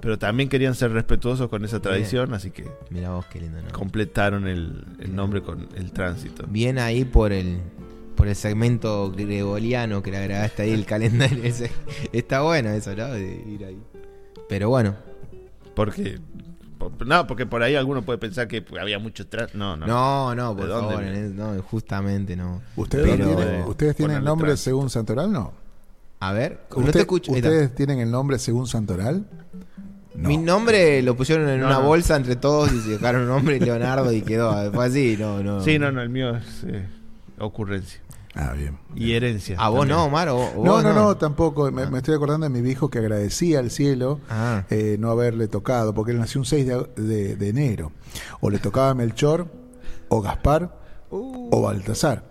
[0.00, 3.68] pero también querían ser respetuosos con esa tradición, así que Mira vos qué lindo, ¿no?
[3.72, 6.44] completaron el, el nombre con el tránsito.
[6.48, 7.58] Bien ahí por el
[8.16, 11.70] por el segmento gregoriano que le agregaste ahí el calendario ese.
[12.12, 13.06] Está bueno eso, ¿no?
[13.08, 13.78] De ir ahí.
[14.46, 14.94] Pero bueno,
[15.74, 16.18] Porque.
[17.06, 19.58] No, porque por ahí alguno puede pensar que había mucho tránsito.
[19.58, 19.86] No, no.
[19.86, 22.62] no, no, por ¿De dónde favor, no, justamente no.
[22.76, 25.52] ustedes Pero- tienen, ustedes tienen nombre según Santoral no
[26.20, 27.32] A ver, no te escucho.
[27.32, 29.24] Ustedes tienen el nombre según Santoral
[30.14, 30.28] no.
[30.28, 31.86] Mi nombre lo pusieron en No, una no.
[31.86, 34.72] bolsa entre todos y se dejaron un nombre Leonardo y quedó.
[34.72, 35.62] Fue así, no, no.
[35.62, 36.86] Sí, no, no, el mío es eh,
[37.38, 38.00] ocurrencia.
[38.34, 39.56] Ah bien Y herencia.
[39.58, 39.98] A vos también.
[39.98, 40.28] no, Omar.
[40.28, 41.70] o- o no, vos no, no, tampoco.
[41.72, 44.64] Me, me estoy acordando de mi viejo que agradecía al cielo Ah.
[44.70, 47.92] eh, no haberle tocado, porque él nació un 6 de, de- de enero.
[48.40, 49.46] O le tocaba Melchor,
[50.08, 50.78] o Gaspar,
[51.12, 52.24] o Baltasar.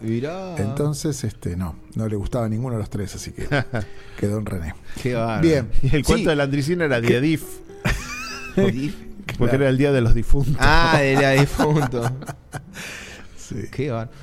[0.57, 3.45] Entonces, este, no, no le gustaba ninguno de los tres, así que
[4.17, 4.73] quedó en René.
[5.41, 5.69] Bien.
[5.81, 7.43] Y el cuento de la Andricina era Diadif.
[9.37, 10.55] Porque era el día de los difuntos.
[10.59, 11.17] Ah, del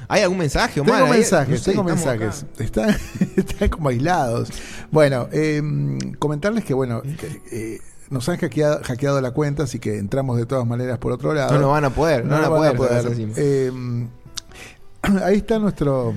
[0.08, 0.96] ¿Hay algún mensaje, Omar?
[0.96, 2.46] Tengo mensajes, tengo mensajes.
[2.58, 2.96] Están,
[3.36, 4.50] están, como aislados.
[4.90, 7.02] Bueno, em, comentarles que, bueno,
[7.50, 7.78] eh,
[8.10, 11.52] nos han hackeado, la cuenta, así que entramos de todas maneras por otro lado.
[11.52, 13.06] No lo van a poder, no, lo van a poder.
[13.36, 14.08] Em,
[15.22, 16.14] ahí está nuestro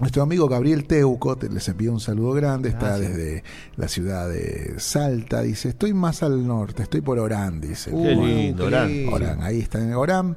[0.00, 3.42] nuestro amigo Gabriel Teuco, les envío un saludo grande, está desde
[3.76, 7.90] la ciudad de Salta, dice, estoy más al norte, estoy por Orán, dice.
[7.90, 9.42] Qué lindo, Orán.
[9.42, 10.36] ahí está en Orán.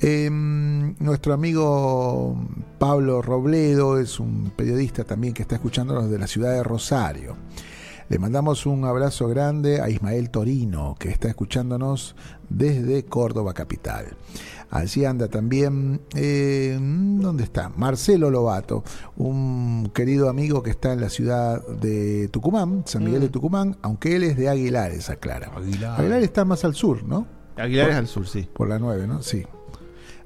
[0.00, 2.36] Em, nuestro amigo
[2.78, 7.36] Pablo Robledo es un periodista también que está escuchándonos de la ciudad de Rosario.
[8.08, 12.16] Le mandamos un abrazo grande a Ismael Torino, que está escuchándonos
[12.48, 14.16] desde Córdoba Capital.
[14.70, 17.70] Allí anda también, eh, ¿dónde está?
[17.70, 18.84] Marcelo Lobato,
[19.16, 23.32] un querido amigo que está en la ciudad de Tucumán, San Miguel de mm.
[23.32, 25.50] Tucumán, aunque él es de Aguilares, aclara.
[25.56, 26.00] Aguilar.
[26.00, 27.26] Aguilar está más al sur, ¿no?
[27.56, 28.48] Aguilares al sur, sí.
[28.52, 29.22] Por la 9, ¿no?
[29.22, 29.44] Sí.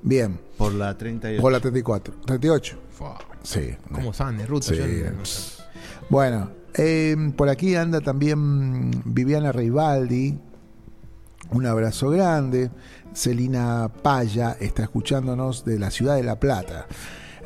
[0.03, 0.39] Bien.
[0.59, 1.41] Por la 38.
[1.41, 2.15] Por la 34.
[2.27, 2.79] 38.
[3.43, 3.77] Sí.
[3.93, 4.73] ¿Cómo saben de ruta?
[6.11, 10.39] Bueno, eh, por aquí anda también Viviana Reibaldi.
[11.51, 12.71] Un abrazo grande.
[13.13, 16.87] Celina Paya está escuchándonos de la ciudad de La Plata.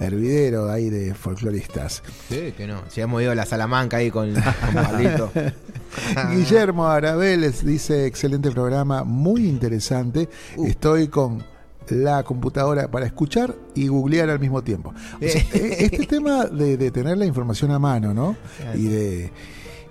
[0.01, 2.03] Hervidero ahí de folcloristas.
[2.29, 2.83] Sí, que no.
[2.89, 4.33] Si hemos ido a la Salamanca ahí con,
[6.31, 10.29] Guillermo Arabeles dice: excelente programa, muy interesante.
[10.57, 10.67] Uh.
[10.67, 11.45] Estoy con
[11.91, 14.95] la computadora para escuchar y googlear al mismo tiempo.
[15.21, 15.45] E-,
[15.81, 18.37] este tema de, de, tener la información a mano, ¿no?
[18.75, 19.33] Y de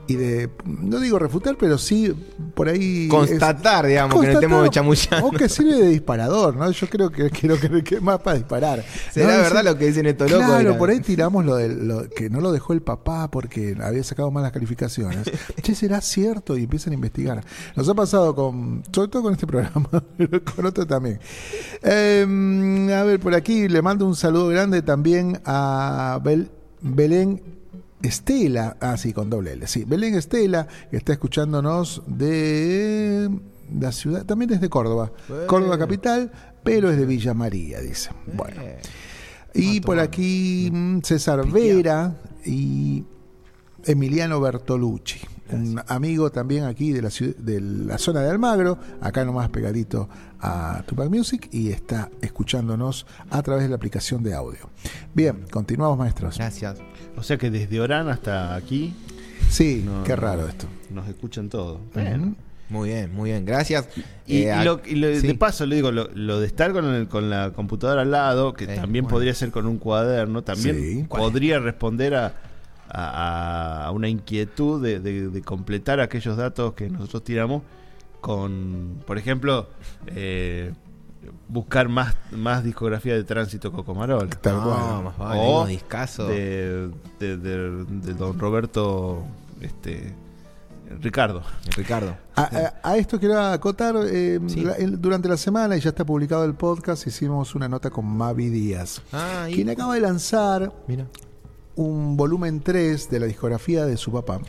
[0.08, 2.14] y de, no digo refutar, pero sí
[2.56, 3.08] por ahí...
[3.10, 5.28] Constatar, digamos, que no estemos chamullando.
[5.28, 6.72] O que sirve de disparador, ¿no?
[6.72, 8.86] Yo creo que, creo que, es más para disparar.
[9.12, 10.48] ¿Será verdad lo que dicen estos locos?
[10.48, 14.04] Claro, por ahí tiramos lo, de, lo que no lo dejó el papá porque había
[14.04, 15.30] sacado malas calificaciones.
[15.62, 16.58] che, ¿será cierto?
[16.58, 17.44] Y empiezan a investigar.
[17.76, 21.20] Nos ha pasado con, sobre todo con este programa, pero con otro también.
[21.82, 26.20] Em, a ver, por aquí le mando un saludo grande también a
[26.82, 27.57] Belén
[28.02, 33.30] Estela, ah, sí, con doble L, sí, Belén Estela, que está escuchándonos de
[33.78, 35.12] la ciudad, también es de Córdoba,
[35.48, 36.32] Córdoba capital,
[36.64, 38.12] pero es de Villa María, dice.
[38.34, 38.62] Bueno.
[39.54, 43.04] Y por aquí mm, César Vera y
[43.86, 45.20] Emiliano Bertolucci
[45.52, 50.84] un amigo también aquí de la, de la zona de Almagro, acá nomás pegadito a
[50.86, 54.70] Tupac Music y está escuchándonos a través de la aplicación de audio.
[55.14, 56.38] Bien, continuamos maestros.
[56.38, 56.78] Gracias.
[57.18, 58.94] O sea que desde Orán hasta aquí.
[59.50, 60.68] Sí, qué raro esto.
[60.90, 61.82] Nos escuchan todo.
[62.70, 63.88] Muy bien, muy bien, gracias.
[64.26, 68.54] Y, eh, de paso le digo, lo, de estar con, con, la computadora al lado,
[68.54, 72.34] que también podría ser con un cuaderno, también podría responder a,
[72.90, 77.64] a, una inquietud de, completar aquellos datos que nosotros tiramos
[78.22, 79.70] con, por ejemplo,
[80.08, 80.74] eh,
[81.48, 84.30] buscar más, más discografía de Tránsito Cocomarol.
[85.20, 85.66] o
[86.28, 89.24] De, de, don Roberto
[89.62, 90.14] este,
[91.02, 91.44] Ricardo.
[91.76, 92.16] Ricardo.
[92.36, 94.40] A, esto quiero acotar, eh,
[94.92, 99.02] durante la semana, y ya está publicado el podcast, hicimos una nota con Mavi Díaz,
[99.12, 101.08] ah, quien acaba de lanzar Mira
[101.78, 104.42] un volumen 3 de la discografía de su papá,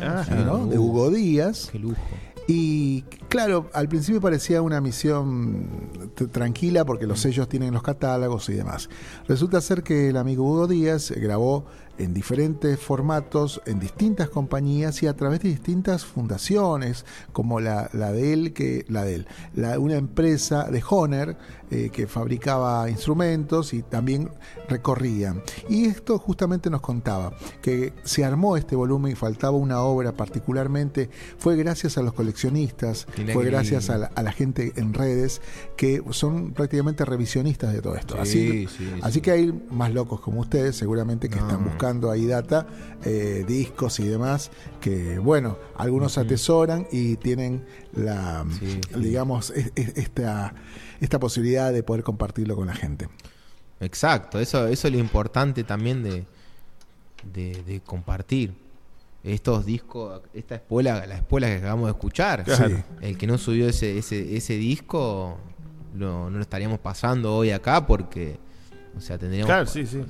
[0.00, 0.24] ah,
[0.68, 1.68] de Hugo Díaz.
[1.70, 2.00] Qué lujo.
[2.48, 5.90] Y claro, al principio parecía una misión
[6.30, 8.88] tranquila porque los sellos tienen los catálogos y demás.
[9.26, 11.66] Resulta ser que el amigo Hugo Díaz grabó
[11.98, 18.12] en diferentes formatos, en distintas compañías y a través de distintas fundaciones, como la, la
[18.12, 21.36] de él, que la de él, la, una empresa de Honer
[21.70, 24.30] eh, que fabricaba instrumentos y también
[24.68, 25.34] recorría.
[25.68, 31.10] Y esto justamente nos contaba que se armó este volumen y faltaba una obra particularmente,
[31.38, 35.40] fue gracias a los coleccionistas, fue gracias a la, gente en redes
[35.76, 38.20] que son prácticamente revisionistas de todo esto.
[38.20, 38.68] así,
[39.02, 42.66] así que hay más locos como ustedes seguramente que están buscando ahí data,
[43.04, 48.44] eh, discos y demás, que bueno, algunos atesoran y tienen la,
[48.96, 50.54] digamos, esta,
[51.00, 53.08] esta posibilidad de poder compartirlo con la gente.
[53.80, 56.24] Exacto, eso, eso es lo importante también de,
[57.32, 58.54] de, compartir
[59.22, 62.44] estos discos, esta escuela, la escuela que acabamos de escuchar.
[63.00, 65.38] El que no subió ese, ese, ese disco
[65.94, 68.38] no, no, lo estaríamos pasando hoy acá porque,
[68.96, 69.46] o sea, tendríamos...
[69.46, 70.02] Claro, sí, sí.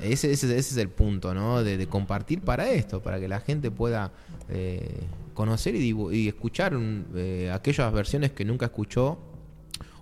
[0.00, 1.62] Ese, ese, es el punto, ¿no?
[1.62, 4.12] De, compartir para esto, para que la gente pueda
[4.48, 5.00] eh,
[5.34, 6.78] conocer y, escuchar
[7.14, 9.18] eh, aquellas versiones que nunca escuchó,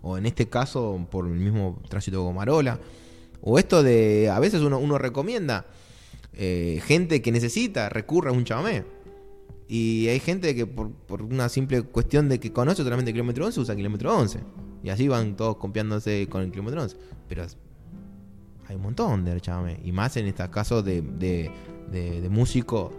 [0.02, 2.78] o en este caso por el mismo Tránsito Gomarola,
[3.40, 5.66] O esto de, a veces uno, uno recomienda
[6.34, 8.84] eh, gente que necesita, recurre a un chamamé.
[9.68, 13.60] Y hay gente que por, por, una simple cuestión de que conoce solamente kilómetro 11
[13.60, 14.40] usa kilómetro 11.
[14.84, 16.96] Y así van todos copiándose con el kilómetro 11.
[17.28, 17.46] Pero
[18.72, 19.78] hay un montón de chamamé.
[19.84, 21.50] Y más en estos casos de, de,
[21.90, 22.92] de, músicos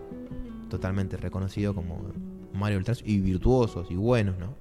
[0.70, 2.12] totalmente reconocidos como
[2.54, 4.56] Mario Ultras y virtuosos y buenos, ¿no?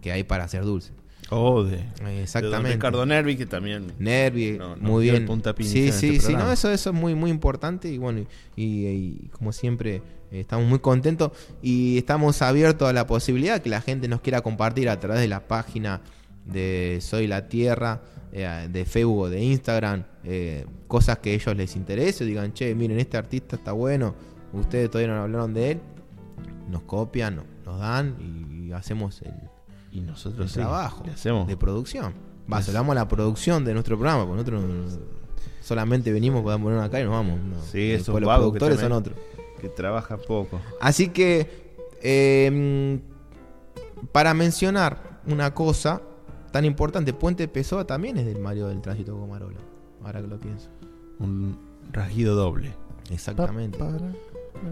[0.00, 0.92] Que hay para hacer dulce.
[1.30, 1.84] Oh, de,
[2.22, 2.74] Exactamente.
[2.74, 3.92] Ricardo Nervi, que también.
[3.98, 5.28] Nervi, muy bien.
[5.58, 9.52] sí, sí, este sí, no, eso, eso es muy, muy importante y bueno, y, como
[9.52, 11.32] siempre, estamos muy contentos
[11.62, 15.28] y estamos abiertos a la posibilidad que la gente nos quiera compartir a través de
[15.28, 16.00] la página
[16.44, 18.02] de Soy la Tierra,
[18.32, 22.74] eh, de Facebook o de Instagram, eh, cosas que a ellos les interese, digan, che,
[22.74, 24.14] miren, este artista está bueno,
[24.52, 25.80] ustedes todavía no hablaron de él,
[26.68, 29.34] nos copian, nos dan y hacemos el
[29.96, 31.46] y nosotros trabajo hacemos.
[31.46, 32.14] de producción.
[32.52, 34.98] Va, damos la producción de nuestro programa, porque nosotros
[35.62, 37.40] solamente venimos, podemos poner acá y nos vamos.
[37.72, 39.16] Sí, esos los productores son otros.
[39.60, 40.60] Que trabajan poco.
[40.80, 43.00] Así que, em,
[44.12, 46.02] para mencionar una cosa
[46.56, 49.58] tan importante, Puente Pessoa también es del Mario del Tránsito Comarola.
[50.02, 50.70] Ahora que lo pienso.
[51.18, 51.58] Un
[51.92, 52.72] rasguido doble.
[53.10, 53.78] Exactamente.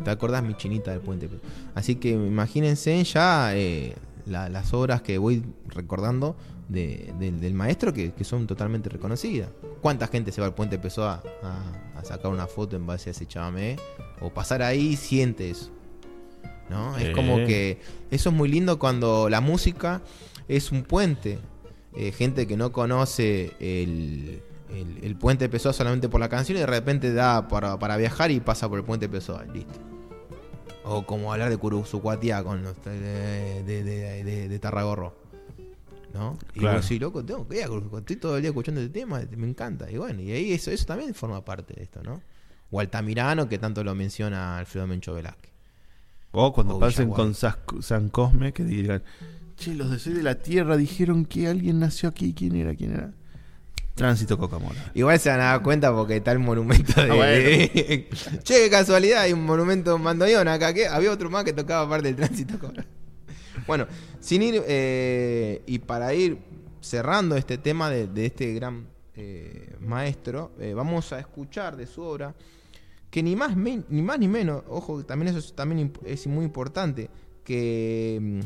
[0.02, 1.46] ¿Te acordás mi chinita del Puente Pessoa?
[1.74, 6.36] Así que imagínense ya eh, las obras que voy recordando
[6.70, 9.50] del maestro que, son totalmente reconocidas.
[9.82, 13.12] ¿Cuánta gente se va al puente empezó a, a, sacar una foto en base a
[13.12, 13.76] ese chamamé?
[14.22, 15.70] O pasar ahí siente eso.
[16.70, 16.96] ¿No?
[16.96, 17.78] Es como que
[18.10, 20.00] eso es muy lindo cuando la música
[20.48, 21.40] es un puente.
[21.96, 24.42] Eh, gente que no conoce el,
[25.02, 28.40] el, puente Pessoa solamente por la canción y de repente da para, para viajar y
[28.40, 29.44] pasa por el puente Pessoa.
[29.44, 29.78] Listo.
[30.84, 35.14] O como hablar de Curuzucuatía con los de, de, de, Tarragorro.
[36.12, 36.36] ¿No?
[36.54, 36.78] Y claro.
[36.78, 39.90] vos loco, tengo que ir a estoy todo el día escuchando este tema, me encanta.
[39.90, 42.20] Y bueno, y ahí eso, eso también forma parte de esto, ¿no?
[42.70, 45.52] O Altamirano, que tanto lo menciona Alfredo Mencho Velázquez.
[46.32, 49.02] O cuando pasen con San Cosme, que digan,
[49.56, 52.74] che, los de Soy de la Tierra dijeron que alguien nació aquí, ¿quién era?
[52.74, 53.12] ¿Quién era?
[53.94, 54.90] Tránsito Coca-Cola.
[54.94, 57.10] Igual se van a dar cuenta porque está el monumento de.
[57.14, 60.74] Ah, che, qué casualidad, hay un monumento mandoñón acá.
[60.74, 62.84] que Había otro más que tocaba parte del tránsito Coca.
[63.66, 63.86] Bueno,
[64.20, 64.62] sin ir.
[64.66, 66.38] Eh, y para ir
[66.80, 72.34] cerrando este tema de, este gran eh, maestro, eh, vamos a escuchar de su obra.
[73.10, 77.10] Que ni más, ni más ni menos, ojo, también eso es, también es muy importante.
[77.44, 78.42] Que.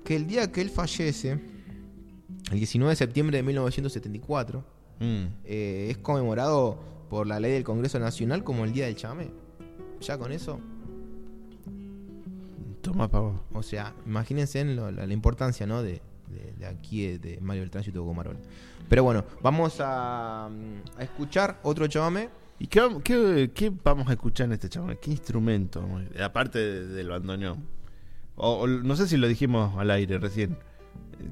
[0.00, 1.38] Mm, que el día que él fallece
[2.50, 4.64] el 19 de septiembre de 1974
[4.98, 5.04] mm.
[5.44, 6.78] eh, es conmemorado
[7.08, 9.30] por la ley del Congreso Nacional como el Día del Chamé.
[10.00, 10.60] Ya con eso.
[12.80, 13.44] Toma, pavo.
[13.52, 15.82] O sea, imagínense la, importancia ¿no?
[15.82, 16.00] de,
[16.66, 18.38] aquí, de, Mario del Tránsito Gomarol.
[18.88, 20.48] Pero bueno, vamos a,
[20.98, 22.30] escuchar otro chamame.
[22.58, 24.98] ¿Y qué, vamos a escuchar en este chamame?
[24.98, 25.86] ¿Qué instrumento?
[26.22, 27.79] Aparte del bandoneón.
[28.40, 30.56] O, no sé si lo dijimos al aire recién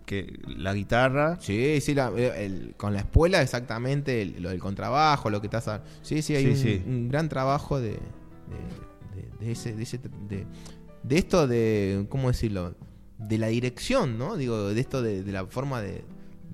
[0.05, 1.39] que la guitarra.
[1.41, 5.69] Sí, sí, eh, con la espuela exactamente, lo del contrabajo, lo que estás...
[5.69, 7.99] A, sí, sí, hay un, gran trabajo de,
[9.41, 9.99] de, ese, de, ese
[10.29, 12.75] de, esto de, ¿cómo decirlo?
[13.19, 14.37] De la dirección, ¿no?
[14.37, 16.05] Digo, de esto de, la forma de,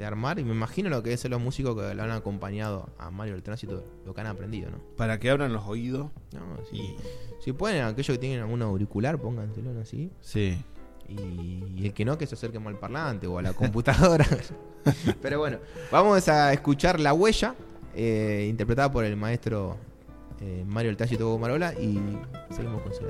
[0.03, 3.35] armar y me imagino lo que es los músicos que lo han acompañado a Mario
[3.35, 4.79] del Tránsito, lo que han aprendido, ¿no?
[4.97, 6.11] Para que abran los oídos.
[6.33, 6.41] No,
[7.41, 10.11] Si pueden, aquellos que tienen algún auricular, pónganselo así.
[10.21, 10.57] Sí.
[11.09, 14.27] Y, el que no, que se acerque al parlante o a la computadora.
[15.23, 15.59] Pero bueno,
[15.93, 17.55] vamos a escuchar La Huella,
[17.95, 19.77] eh, interpretada por el maestro
[20.41, 22.01] eh, Mario El y Marola, y
[22.51, 23.05] seguimos con su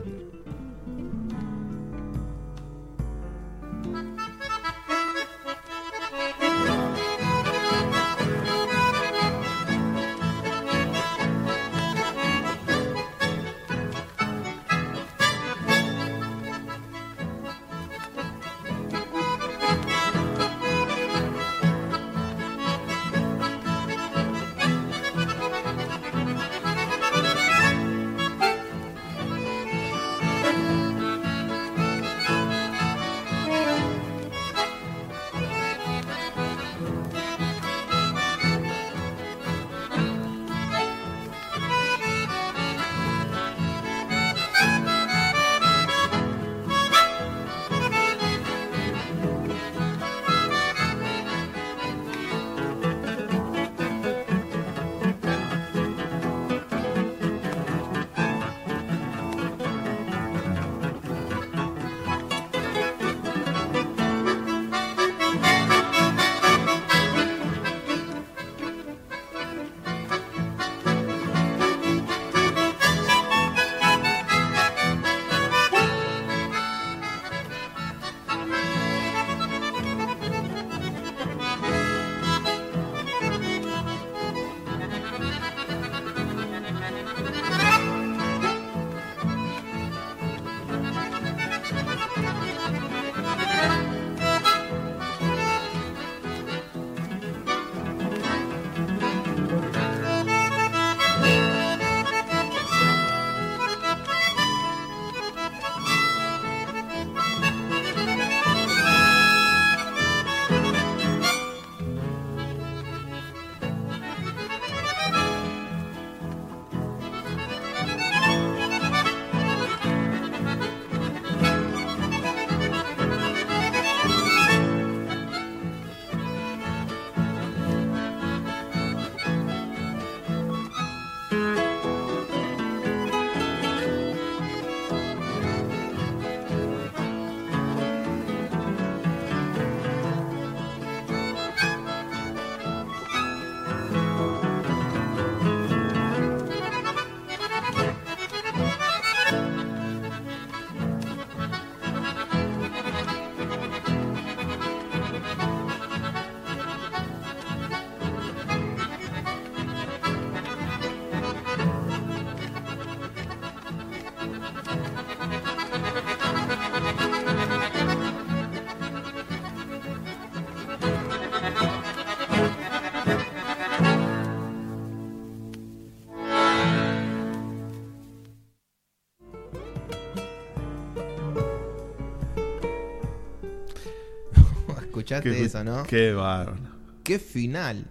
[185.05, 185.83] escuchaste eso, ¿no?
[185.85, 186.59] Qué bárbaro.
[187.03, 187.85] Qué final.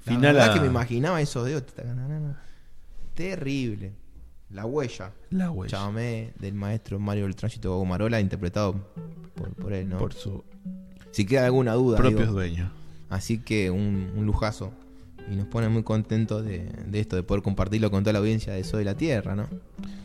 [0.00, 1.64] Final La verdad a- que me imaginaba esos dedos.
[3.14, 3.92] Terrible.
[4.50, 5.12] La huella.
[5.30, 5.70] La huella.
[5.70, 8.74] Chamamé del maestro Mario del Tránsito Gomarola, interpretado
[9.34, 9.98] por, por él, ¿no?
[9.98, 10.42] Por sus
[11.12, 11.98] si queda alguna duda.
[11.98, 12.32] propios digo.
[12.32, 12.70] dueños.
[13.08, 14.72] Así que un, un lujazo.
[15.30, 18.52] Y nos pone muy contentos de, de esto, de poder compartirlo con toda la audiencia
[18.52, 19.46] de Soy de la Tierra, ¿no?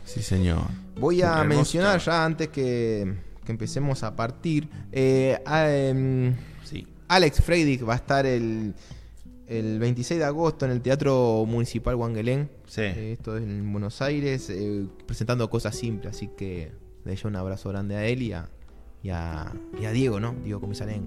[0.04, 0.60] Sí, señor.
[1.00, 3.12] Voy a mencionar ya antes que,
[3.46, 4.68] que empecemos a partir.
[4.92, 6.34] eh, a, em,
[6.64, 6.86] Sí.
[7.08, 8.74] Alex Freidig va a estar el,
[9.46, 12.50] el 26 de agosto en el Teatro Municipal Wangelén.
[12.66, 12.80] Sí.
[12.82, 16.14] Eh, esto es en Buenos Aires, eh, presentando cosas simples.
[16.16, 16.72] Así que
[17.04, 18.48] le doy un abrazo grande a él y a,
[19.02, 20.34] y a, y a Diego, ¿no?
[20.44, 21.06] Diego Comisarengo.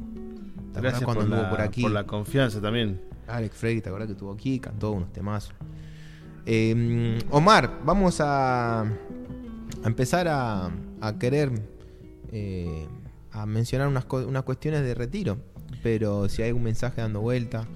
[0.71, 1.81] ¿Te acordás Gracias cuando por la, por aquí?
[1.81, 3.01] por la confianza también.
[3.27, 4.59] Alex Freidig, ¿te acordás que estuvo aquí?
[4.59, 5.53] Cantó unos temazos.
[6.45, 8.87] Eh, Omar, vamos a, a
[9.83, 10.71] empezar a,
[11.01, 11.51] a querer
[12.32, 12.88] eh,
[13.32, 15.38] a mencionar unas, unas cuestiones de retiro.
[15.84, 17.67] Pero si hay algún mensaje dando vuelta.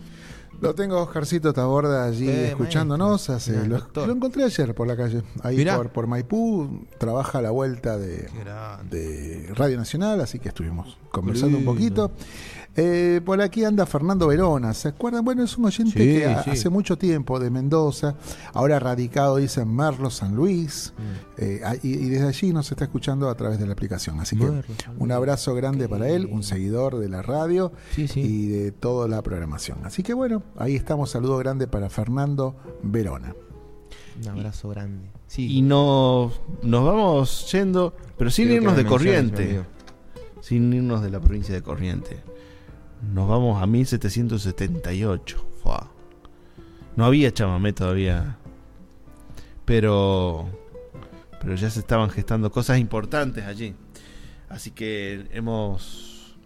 [0.62, 3.30] Lo tengo Oscarcito Taborda allí Eh, escuchándonos.
[3.30, 5.22] hace- Mirá, lo, encontré ayer por la calle.
[5.42, 6.86] Ahí por, por Maipú.
[7.00, 8.30] Trabaja a la vuelta de,
[8.90, 12.12] de Radio Nacional, así que estuvimos conversando un poquito.
[12.76, 15.24] Eh, por aquí anda Fernando Verona, ¿se acuerdan?
[15.24, 16.50] Bueno, es un oyente Sí, que sí.
[16.50, 18.16] hace mucho tiempo de Mendoza,
[18.52, 21.02] ahora radicado, dice, en Merlo, San Luis, Mm.
[21.38, 24.20] eh, ah, y, y desde allí nos está escuchando a través de la aplicación.
[24.20, 28.22] Así que Merlo, un abrazo grande para él, un seguidor de la radio Sí, sí.
[28.22, 29.78] y de toda la programación.
[29.86, 33.36] Así que bueno, ahí estamos, saludo grande para Fernando Verona.
[34.20, 35.12] Un abrazo grande.
[35.28, 35.58] Sí.
[35.58, 39.62] Y nos, nos vamos yendo, pero sin irnos de corriente.
[40.42, 42.18] Sin irnos de la provincia de Corriente.
[43.12, 45.46] Nos vamos a 1778.
[45.62, 45.92] Fua.
[46.96, 48.38] No había chamamé todavía.
[49.66, 50.50] Pero.
[51.42, 53.76] Pero ya se estaban gestando cosas importantes allí.
[54.48, 56.38] Así que hemos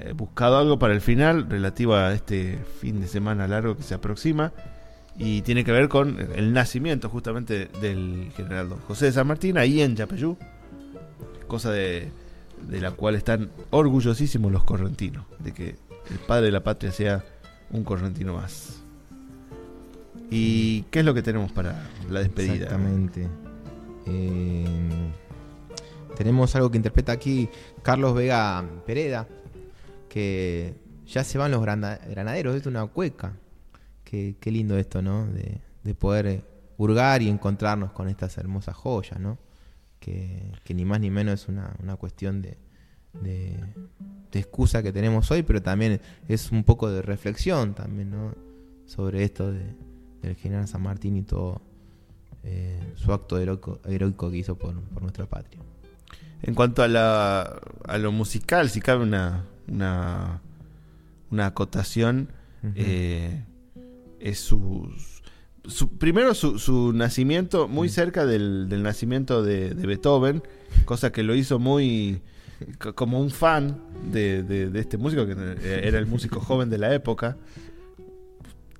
[0.00, 3.94] eh, buscado algo para el final relativo a este fin de semana largo que se
[3.94, 4.52] aproxima.
[5.16, 9.56] Y tiene que ver con el nacimiento justamente del general don José de San Martín
[9.56, 10.36] ahí en Yapeyú.
[11.48, 12.12] Cosa de,
[12.66, 15.24] de la cual están orgullosísimos los correntinos.
[15.38, 15.76] De que
[16.10, 17.24] el padre de la patria sea
[17.70, 18.82] un correntino más.
[20.30, 22.54] ¿Y qué es lo que tenemos para la despedida?
[22.54, 23.26] Exactamente.
[24.06, 25.10] Eh,
[26.16, 27.48] tenemos algo que interpreta aquí
[27.82, 29.26] Carlos Vega Pereda,
[30.08, 30.74] que
[31.06, 33.32] ya se van los grana- granaderos, es una cueca.
[34.04, 35.26] Qué, qué lindo esto, ¿no?
[35.26, 36.42] De, de poder
[36.78, 39.38] hurgar y encontrarnos con estas hermosas joyas, ¿no?
[40.08, 42.56] Que, que ni más ni menos es una, una cuestión de,
[43.20, 43.62] de,
[44.32, 48.34] de excusa que tenemos hoy, pero también es un poco de reflexión también, ¿no?
[48.86, 49.74] Sobre esto de,
[50.22, 51.60] del general San Martín y todo
[52.42, 55.60] eh, su acto heroico, heroico que hizo por, por nuestra patria.
[56.40, 57.42] En cuanto a, la,
[57.84, 60.40] a lo musical, si cabe una, una,
[61.30, 62.30] una acotación,
[62.76, 63.44] eh,
[64.20, 64.90] es su,
[65.68, 70.42] su- primero su, su nacimiento muy cerca del, del nacimiento de, de Beethoven,
[70.84, 72.20] cosa que lo hizo muy
[72.78, 73.78] co- como un fan
[74.12, 75.32] de, de- de este músico, que
[75.86, 77.36] era el músico joven de la época.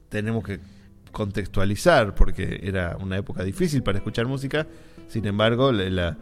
[0.09, 0.61] Tenemos que
[1.13, 4.67] contextualizar porque era una época difícil para escuchar música.
[5.09, 6.17] Sin embargo, la-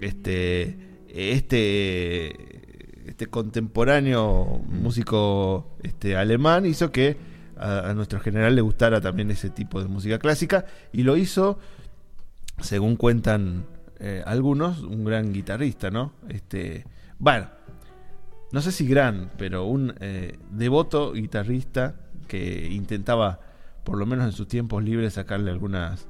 [0.00, 0.76] este,
[1.08, 7.16] este, este contemporáneo músico este, alemán hizo que
[7.60, 11.58] a, nuestro general le gustara también ese tipo de música clásica y lo hizo,
[12.60, 13.66] según cuentan
[13.98, 16.14] eh, algunos, un gran guitarrista, ¿no?
[16.28, 16.86] Este,
[17.18, 17.48] bueno,
[18.50, 21.96] no sé si gran, pero un eh, devoto guitarrista
[22.26, 23.40] que intentaba,
[23.84, 26.06] por lo menos en sus tiempos libres, sacarle algunas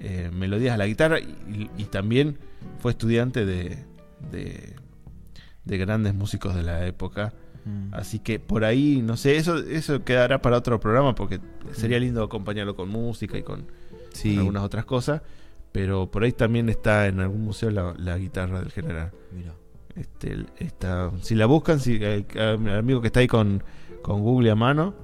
[0.00, 2.38] eh, melodías a la guitarra y, también
[2.80, 3.84] fue estudiante de,
[5.64, 7.32] de grandes músicos de la época.
[7.68, 7.94] Mm.
[7.94, 11.40] Así que por ahí, no sé, eso, eso quedará para otro programa porque
[11.72, 13.66] sería lindo acompañarlo con música y con,
[14.12, 15.22] Sí, con algunas otras cosas.
[15.72, 19.12] Pero por ahí también está en algún museo la, la guitarra del general.
[19.32, 19.52] mira.
[19.94, 23.64] Este, está, si la buscan, si el, el amigo que está ahí con,
[24.00, 24.94] con Google a mano,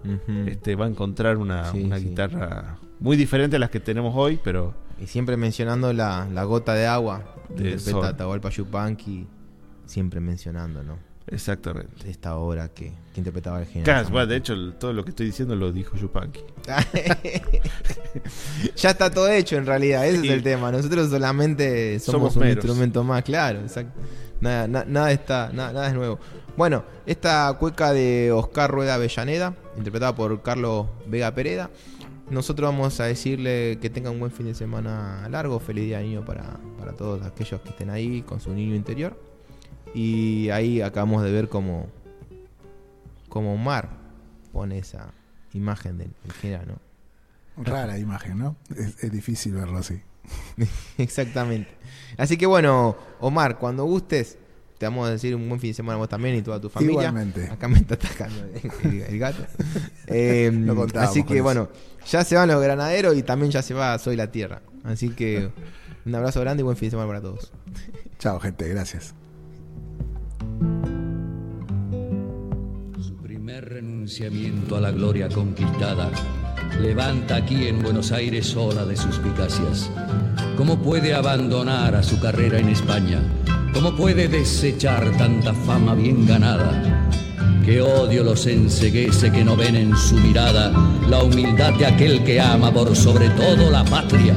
[0.46, 2.10] este, va a encontrar una, Sí, una sí.
[2.10, 6.74] guitarra muy diferente a las que tenemos hoy, pero Y siempre mencionando la, la gota
[6.74, 7.76] de agua De.
[8.04, 9.26] Atahualpa Yupanqui,
[9.84, 10.96] siempre mencionando, ¿no?
[11.26, 12.08] Exactamente.
[12.10, 13.84] Esta obra que, que interpretaba el general.
[13.84, 16.40] Claro, bueno, de hecho, todo lo que estoy diciendo lo dijo Yupanqui.
[18.76, 20.28] ya está todo hecho en realidad, ese Sí.
[20.28, 20.70] es el tema.
[20.72, 22.64] Nosotros solamente somos, Somos un meros.
[22.64, 23.60] instrumento más, claro.
[23.60, 24.00] exacto.
[24.40, 26.18] Nada, na- nada está, nada, nada es nuevo.
[26.56, 31.70] Bueno, esta cueca de Oscar Rueda Avellaneda, interpretada por Carlos Vega Pereda.
[32.30, 36.24] Nosotros vamos a decirle que tengan un buen fin de semana largo, feliz día niño
[36.24, 39.18] para, para todos aquellos que estén ahí con su niño interior.
[39.94, 41.86] Y ahí acabamos de ver cómo,
[43.28, 43.90] como Omar
[44.52, 45.12] pone esa
[45.52, 46.64] imagen del, género,
[47.56, 47.64] ¿no?
[47.64, 48.56] Rara imagen, ¿no?
[48.76, 50.00] Es, difícil verlo así.
[50.98, 51.70] Exactamente.
[52.16, 54.36] Así que bueno, Omar, cuando gustes,
[54.78, 56.92] te vamos a decir un buen fin de semana vos también y toda tu familia.
[56.92, 57.48] Igualmente.
[57.48, 58.44] Acá me está atacando
[58.82, 59.44] el, gato.
[60.08, 61.68] Em, así que bueno,
[62.06, 64.62] ya se van los granaderos y también ya se va Soy la Tierra.
[64.82, 65.50] Así que
[66.04, 67.52] un abrazo grande y buen fin de semana para todos.
[68.18, 68.68] Chao, gente.
[68.68, 69.14] Gracias.
[73.00, 76.10] Su primer renunciamiento a la gloria conquistada
[76.80, 79.90] levanta aquí en Buenos Aires ola de suspicacias.
[80.56, 83.20] ¿Cómo puede abandonar a su carrera en España?
[83.72, 87.10] ¿Cómo puede desechar tanta fama bien ganada?
[87.64, 90.70] Que odio los enseguece que no ven en su mirada
[91.08, 94.34] la humildad de aquel que ama por sobre todo la patria.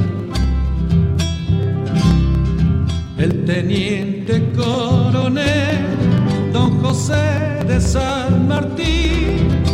[3.18, 5.87] El teniente coronel
[6.82, 9.67] José de San Martín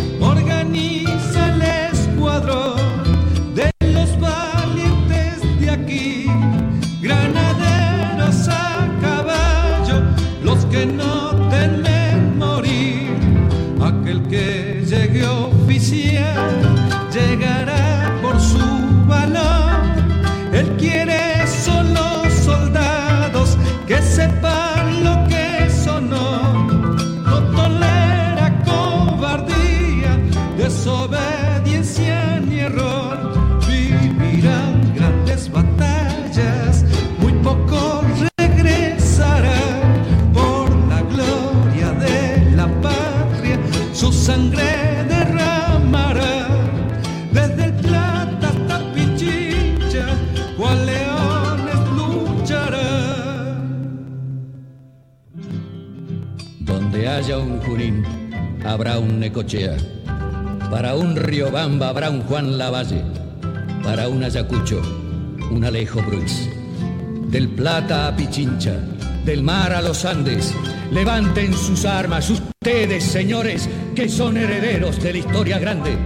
[58.75, 59.77] habrá un Necochea.
[60.69, 63.05] Para un Riobamba habrá un Juan Lavalle.
[63.85, 64.83] Para un Ayacucho,
[65.53, 66.49] un Alejo Bruix.
[67.29, 68.77] Del Plata a Pichincha,
[69.25, 70.53] del mar a los Andes,
[70.91, 75.97] levanten sus armas, ustedes, señores, que son herederos de la historia grande.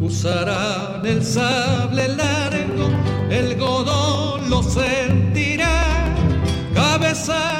[0.00, 2.88] Usarán el sable largo,
[3.28, 5.84] el godón lo sentirá.
[6.74, 7.59] Cabeza